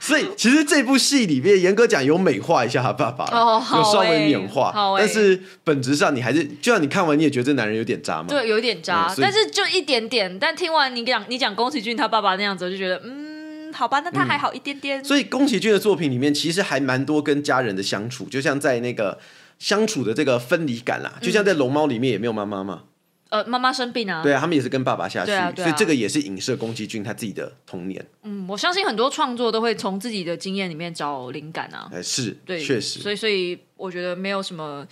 [0.00, 8.26] 所以其实这部戏里面严格讲有美化一下他爸爸，有稍微欸缅化，欸但是本质上你还是，就像你看完你也觉得这男人有点渣嘛。
[8.28, 10.38] 对，有点渣，嗯但是就一点点。
[10.38, 15.04] 但听完你讲你讲宫崎骏他爸爸那样子，我就觉得，嗯，好吧，那他还好一点点。
[15.04, 19.18] 所以宫崎骏的作品里面其实还蛮多跟家人的相处，就像在那个
[19.58, 22.84] 相处的这个分离感啦，就像在《龙猫》里面也没有妈妈嘛。
[23.30, 28.02] 呃，妈妈生病啊，对啊，他们也是跟爸爸下去，对啊对啊所以这个也是影射宫崎骏他自己的童年。
[28.22, 31.90] 嗯，我相信很多创作都会从自己的经验里面找灵感啊。
[31.92, 34.86] 哎，是，对，确实所以所以我觉得没有什么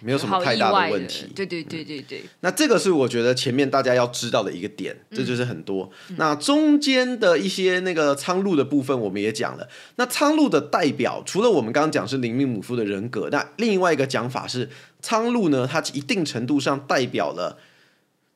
[0.00, 1.26] 没有什么太大意外问题。
[1.36, 5.90] 对对对对对，那这个是我觉得前面大家要知道的一个点，嗯这就是很多。
[6.16, 9.68] 那中间的一些那个苍鹭的部分，我们也讲了。
[9.96, 14.70] 那苍鹭的代表，除了我们刚刚讲是林命母夫的人格，那另外一个讲法是，
[15.02, 17.58] 苍鹭呢，它一定程度上代表了。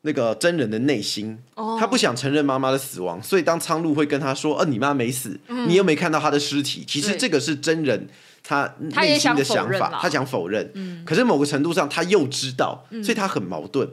[0.02, 1.76] 那个真人的内心，哦。
[1.78, 5.38] 他不想承认妈妈的死亡，所以当苍鹭会跟他说：“呃，你妈没死，
[5.68, 8.08] 你又没看到她的尸体。”其实这个是真人
[8.42, 10.70] 他内心的想法他想否认，
[11.04, 13.88] 可是某个程度上他又知道，所以他很矛盾。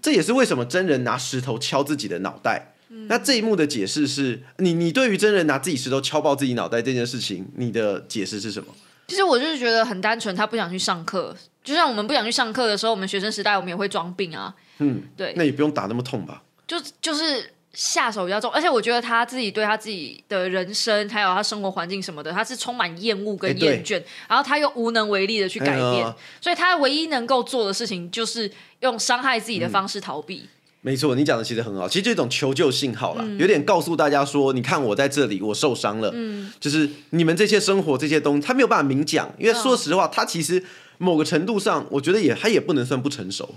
[0.00, 2.74] 这也是为什么真人拿石头敲自己的脑袋。
[3.08, 8.68] 那这一幕的解释是你，你对于真人拿自己石头敲爆自己脑袋这件事情，你的解释是什么？
[9.08, 16.42] 其实我就是觉得很单纯，他不想去上课，就像我们不想去上课的时候，我们学生时代我们也会装病啊，嗯，对，那也不用打那么痛吧？
[16.66, 28.50] 就就是下手比较重，而且我觉得他自己对他自己的人生，还有他生活环境什么的，他是充满厌恶跟厌倦，然后他又无能为力的去改变，所以他唯一能够做的事情就是
[28.80, 30.46] 用伤害自己的方式逃避。
[30.82, 33.36] 没错，你讲的其实很好，其实这种求救信号啦，嗯。
[33.38, 36.52] 有点告诉大家说，你看我在这里，我受伤了，嗯。
[36.60, 39.60] 就是你们这些生活这些东西，他没有办法明讲，因为嗯。
[39.60, 40.62] 说实话，他其实
[40.98, 43.56] 某个程度上，我觉得也他也不能算不成熟，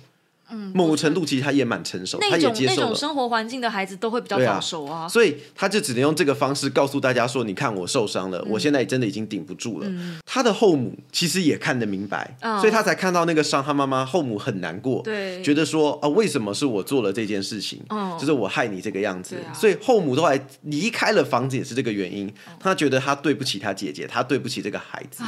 [0.51, 2.81] 嗯，某个程度其实他也蛮成熟，他也接受了。
[2.81, 9.87] 那种生活环境的孩子都会比较早熟啊，所以他就只能用这个方式告诉大家说：“你看我受伤了，我现在真的已经顶不住了。
[10.25, 17.79] 他的后母其实也看得明白，嗯所以他才看到那个伤，他妈妈后母很难过，对觉得说啊，为什么是我做了这件事情？
[17.89, 19.35] 嗯就是我害你这个样子。
[19.37, 22.31] 啊所以后母都还离开了房子，也是这个原因。
[22.59, 25.23] 他觉得他对不起他姐姐，他对不起这个孩子。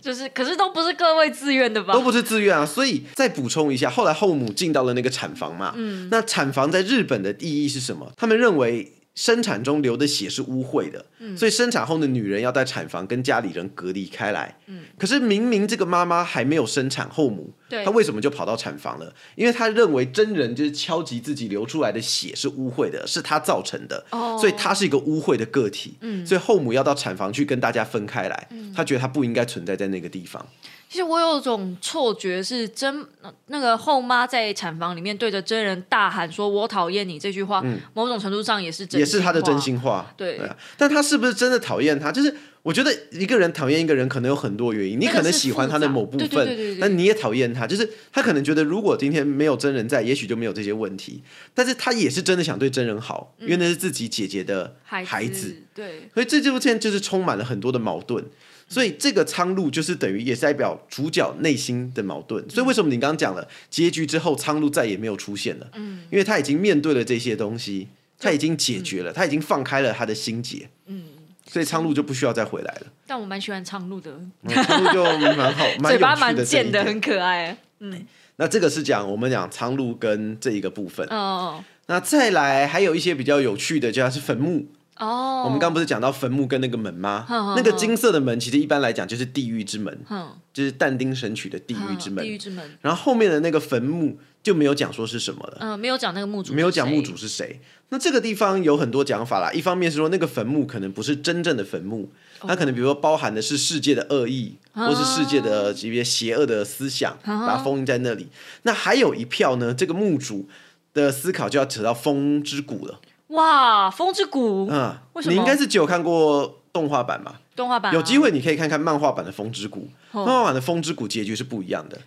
[0.00, 1.92] 就是可是都不是各位自愿的吧？
[1.92, 8.12] 都不是自愿啊，所以再补充一下，后来后母进到了那个产房嘛，嗯，那产房在日本的意义是什么？
[8.16, 11.36] 他们认为生产中流的血是污秽的，嗯。
[11.36, 14.56] 所以生产后的女人要在产房跟家里人隔离开来。
[14.96, 17.52] 可是明明这个妈妈还没有生产后母，
[17.84, 19.12] 她为什么就跑到产房了？
[19.34, 24.38] 因为她认为真人就是敲击自己流出来的血是污秽的，是她造成的，哦。
[24.38, 25.96] 所以她是一个污秽的个体。
[26.24, 28.72] 所以后母要到产房去跟大家分开来，嗯。
[28.74, 30.46] 她觉得她不应该存在在那个地方。
[30.88, 33.04] 其实我有种错觉，是真
[33.48, 37.62] 那个后妈在产房里面对着真人大喊说“我讨厌你”这句话，
[37.92, 39.56] 某种程度上也是也是他的真。
[39.60, 40.12] 心话。
[40.16, 42.12] 对啊，但他是不是真的讨厌他？
[42.12, 42.32] 就是
[42.62, 45.00] 我觉得一个人讨厌一个人，可能有很多原因。
[45.00, 47.66] 你可能喜欢他的某部分但你也讨厌他。
[47.66, 51.22] 就是他可能觉得，如果今天没有真人在，也许就没有这些问题。
[51.52, 55.56] 但是他也是真的想对真人好，因为那是自己姐姐的孩孩子。
[55.74, 58.24] 对，所以这部片就是充满了很多的矛盾。
[58.68, 62.44] 所以这个苍鹭就是等于也是代表主角内心的矛盾。
[62.50, 65.68] 所以为什么你刚刚讲了结局之后，苍鹭再也没有出现了？
[65.74, 67.88] 嗯，因为他已经面对了这些东西，
[68.18, 70.68] 他已经解决了，他已经放开了他的心结。
[70.86, 71.04] 嗯，
[71.46, 72.86] 所以苍鹭就不需要再回来了。
[73.06, 74.10] 但我蛮喜欢苍鹭的，
[74.42, 75.04] 嗯苍鹭就
[75.36, 77.56] 蛮好，蛮嘴巴蛮有趣的这一贱的，很可爱。
[77.78, 78.04] 嗯
[78.38, 81.06] 那这个是讲我们讲苍鹭跟这一个部分。
[81.08, 84.66] 哦那再来还有一些比较有趣的，就像是坟墓。
[84.98, 87.26] 哦，我们刚不是讲到坟墓跟那个门吗？
[87.56, 92.24] 那个金色的门，其实一般来讲就是地狱之门，哼就是但丁神曲的地狱之门。
[92.24, 97.16] 地狱之门，然后后面的那个坟墓就没有讲说是什么了，嗯，没有讲那个墓主，没有讲墓主。
[97.16, 97.60] 是谁。
[97.90, 108.28] 那这个地方有很多讲法啦，一方面是说那个坟墓可能不是真正的坟墓，哦它可能比如说包含的是世界的恶意，或是世界的一些邪恶的思想，啊把它封印在那里。
[108.62, 110.48] 那还有一票呢，这个墓主
[110.94, 112.98] 的思考就要扯到风之谷了。
[113.28, 114.68] 哇，风之谷。
[114.70, 115.32] 嗯，为什么？
[115.32, 117.40] 你应该是只有看过动画版吧？
[117.56, 117.94] 动画版啊。
[117.94, 120.24] 有机会你可以看看漫画版的《风之谷》，哦。
[120.24, 121.98] 漫画版的《风之谷》结局是不一样的。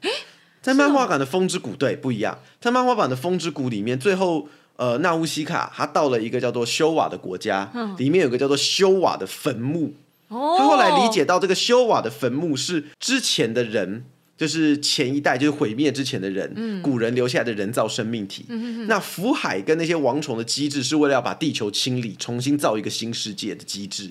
[0.61, 4.47] 在漫画版的《风之谷》对不一样，在漫画版的《风之谷》里面，最后
[4.77, 9.95] 呃纳乌西卡他到了一个叫做修瓦的国家，里面有个叫做修瓦的坟墓。
[10.29, 14.05] 哦，他后来理解到这个修瓦的坟墓是之前的人。
[14.39, 18.45] 就是前一代，就是毁灭之前的人，古人留下来的人造生命体。
[18.87, 24.09] 那福海跟那些王虫的机制，是为了要把地球清理，重新造一个新世界的机制。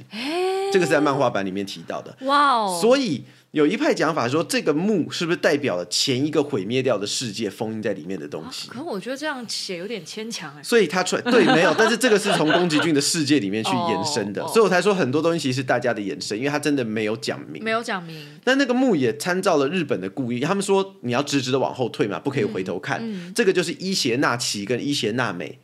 [0.71, 2.15] 这个是在漫画版里面提到的。
[2.27, 3.23] 哇哦，所以
[3.53, 8.69] 有一派讲法说，这个墓是不是代表了前一个毁灭掉的世界封印在里面的东西？
[8.69, 10.63] 可我觉得这样写有点牵强哎。
[10.63, 17.65] 所以他传对没有，但是这个是从宫崎骏的世界里面去延伸的，所以我才说很多东西其实是大家的延伸，因为他真的没有讲明。
[17.65, 23.01] 没有讲明，但那个墓也参照了日本的故意，他们说你要直直的往后退嘛，不可以回头看。
[23.03, 25.59] 嗯这个就是伊邪那岐跟伊邪那美。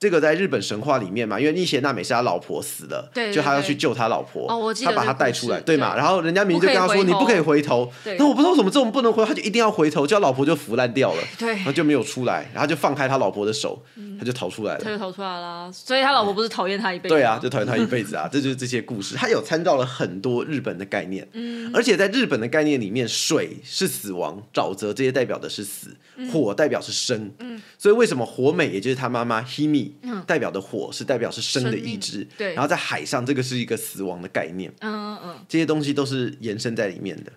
[0.00, 5.92] 这个在日本神话里面嘛，因为伊邪那美是他老婆死了，对对对就他要去救他老婆，哦我记得他把他带出来，对嘛？
[5.92, 13.78] 对然后人家明明就跟他说你不可以回头，那我不知道为什么这种不能回头，他就一定要回头，叫老婆就腐烂掉了，对然后就没有出来，然后就放开他老婆的手，
[14.18, 14.88] 他就逃出来了他。
[14.88, 15.70] 就逃出来了。
[15.70, 17.14] 所以他老婆不是讨厌他一辈子？
[17.14, 19.16] 对啊，就讨厌他一辈子啊， 这就是这些故事。
[19.16, 27.30] 他有参照了很多日本的概念，嗯而且在日本的概念里面，水是死亡，沼泽这些代表的是死，嗯火代表是生。
[27.40, 29.89] 嗯所以为什么火美，也就是他妈妈 Himi，、
[30.26, 35.46] 代表的火是代表是生的意志，对然后在海上，这个是一个死亡的概念，嗯嗯嗯。
[35.48, 37.32] 这些东西都是延伸在里面的。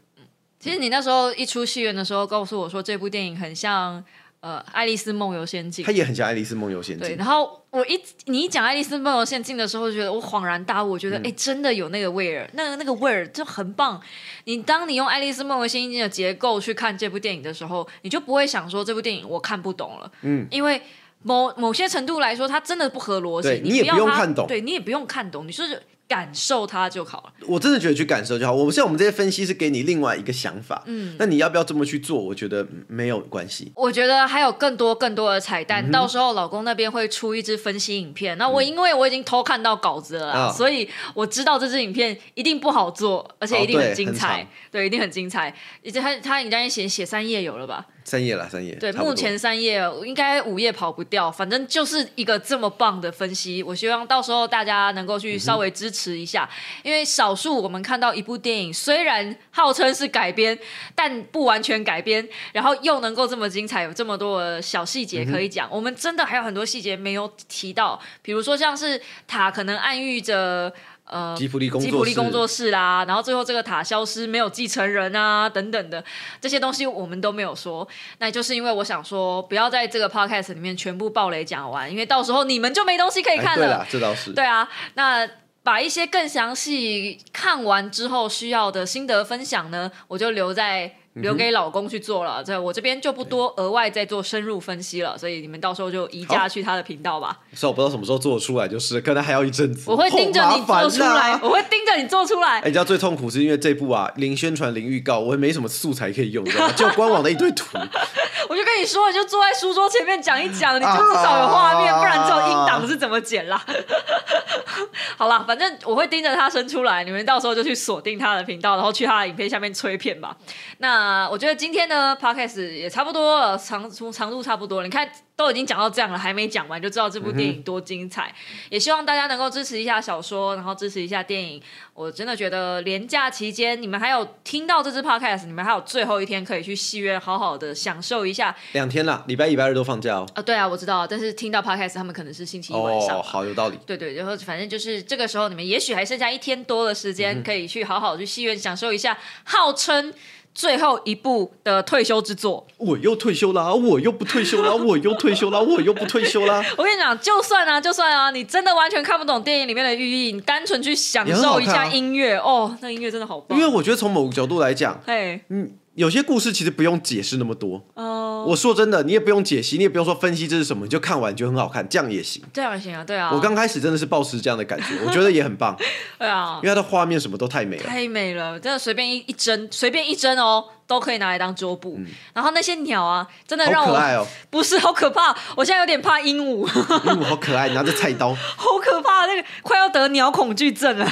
[0.60, 4.01] 其实你那时候一出戏院的时候，告诉我说这部电影很像
[4.39, 5.91] 呃《爱丽丝梦游仙境它》。
[5.95, 14.01] 也很像《爱丽丝梦游仙境对，》，然后我一你一讲《爱丽丝梦游仙境》的时候，就觉得我恍然大悟，我觉得哎、诶真的有那个味儿，那个那个味儿就很棒。
[14.45, 20.82] 你当你用《爱丽丝梦游仙境》的结构去看这部电影的时候，你就不会想说这部电影我看不懂了，嗯，因为。
[21.24, 27.34] 某某些程度来说，它真的不合逻辑，对你也不用看懂对你也不用看懂，你就是感受它就好了。
[27.47, 28.53] 我真的觉得去感受就好。
[28.53, 32.21] 我们像我们这些分析是给你另外一个想法，嗯，那你要不要这么去做？
[32.21, 33.71] 我觉得没有关系。
[33.74, 38.38] 我觉得还有更多更多的彩嗯蛋，到时候老公那边会出一支分析影片。
[38.38, 45.55] 那我因为我已经偷看到稿子了所以我知道这支影片一定不好做，而且一定很精彩对，一定很精彩。
[45.84, 47.88] 而且他他应该写写三页有了吧？
[48.04, 51.32] 三页了，三页，对，目前三页，应该五页跑不掉。
[51.32, 56.49] 反正就是一个这么棒的分析，我希望到时候大家能够去稍微支持一下，
[56.84, 60.58] 因为少数我们看到一部电影，虽然号称是改编，
[60.93, 65.70] 但不完全改编，然后又能够这么精彩，有这么多的小细节可以讲。
[65.72, 70.74] 我们真的还有很多细节没有提到，比如说像是塔可能暗喻着。
[71.14, 76.03] 呃，吉普力工作室吉普力工作室啦，然后最后这个塔消失，没有继承人啊，等等的
[76.41, 77.88] 这些东西我们都没有说。
[78.18, 83.66] 那就是因为我想说，不要在这个 podcast 里面全部暴雷讲完，因为到时候你们就没东西可以看了。
[83.66, 84.34] 哎对啦，这倒是。
[84.34, 85.30] 对啊，那
[85.61, 92.43] 把一些更详细看完之后需要的心得分享呢，我就留在留给老公去做了。
[92.43, 97.39] 这我这边就不多额外再做深入分析了，所以你们到时候就移驾去他的频道吧。
[97.53, 99.89] 虽然我不知道什么时候做出来，就是可能还要一阵子。
[99.89, 102.64] 我会盯着你做出来，呐 我会盯着你做出来哎，。
[102.66, 106.74] 你知道最痛苦是因为这部啊，零宣传零预告，我也没什么素材可以用，你知道吗？
[106.76, 107.66] 就官网的一堆图。
[108.49, 113.64] 我就跟你说，你就坐在书桌前面讲一讲，你就至少有画面，啊不然只有音档是怎么剪啦？
[115.18, 120.36] 好啦，反正我会盯着他生出来，你们到时候就去锁定他的频道，然后去他的影片下面催片吧。
[120.80, 124.88] 那我觉得今天呢 podcast 也差不多了，长长长度差不多了。
[124.88, 128.34] 你看都已经讲到这样了，还没讲完就知道这部电影多精彩。
[128.70, 131.62] 也希望大家能够支持一下小说，然后支持一下电影。
[131.93, 138.56] 我真的觉得连假期间，你们还有听到这支 podcast，你们还有最后一天可以去戏院好好的享受一下。
[138.74, 140.28] 两天啦，礼拜一、礼拜二都放假哦。
[140.36, 143.80] 啊，对啊，我知道，但是听到 podcast 他们可能是星期一晚上哦，好，有道理。
[143.86, 150.14] 对对，然后反正就是这个时候，你们也许还剩下一天多的时间，可以去好好去戏院享受一下，号称
[150.54, 152.66] 最后一部的退休之作。
[152.78, 156.64] 我又退休啦，我又不退休啦， 我又退休啦，我又不退休啦。
[156.78, 163.58] 我跟你讲，就算啊，就算啊，你真的完全看不懂电影里面的寓意，你单纯去享受一下音乐，哦，那音乐真的好棒。
[163.58, 167.84] 因为我觉得从某个角度来讲，嘿，嗯，有些故事其实不用解释那么多。
[167.94, 172.41] 哦、我说真的，你也不用解析，你也不用说分析这是什么，你就看完就很好看，这样也行。
[172.52, 175.78] 这样也行啊，对啊，我刚开始真的是抱持这样的感觉，我觉得也很棒，
[176.18, 177.84] 对啊因，为它的画面什么都太美了。
[177.84, 182.00] 太美了，真的随便一一帧，随便一帧哦，都可以拿来当桌布。
[182.34, 186.68] 然后那些鸟啊，真的让我嗯好可爱哦，不是 好可怕，我现在有点怕鹦鹉，
[187.06, 188.34] 鹦鹉 好可爱，拿着菜刀。
[188.58, 191.08] 好可怕，那个快要得鸟恐惧症了。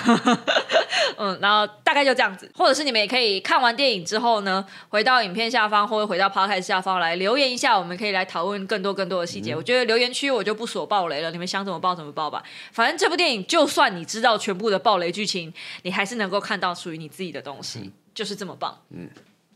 [1.17, 9.55] 嗯，然后大概就这样子，或者是你们也可以看完电影之后呢，回到影片下方或者回到 podcast 下方来留言一下，我们可以来讨论更多更多的细节。
[9.55, 12.41] 我觉得留言区我就不锁爆雷了，你们想怎么爆怎么爆吧。
[12.71, 15.53] 反正这部电影，就算你知道全部的爆雷剧情，
[15.83, 18.77] 你还是能够看到属于你自己的东西，就是这么棒。
[18.89, 19.09] 嗯。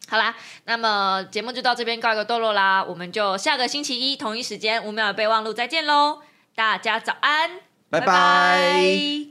[0.08, 0.36] 好啦，
[0.66, 6.22] 那么节目就到这边告一个段落啦，我们就下个星期一同一时间五秒的备忘录再见喽，
[6.56, 9.26] 大家早安，拜拜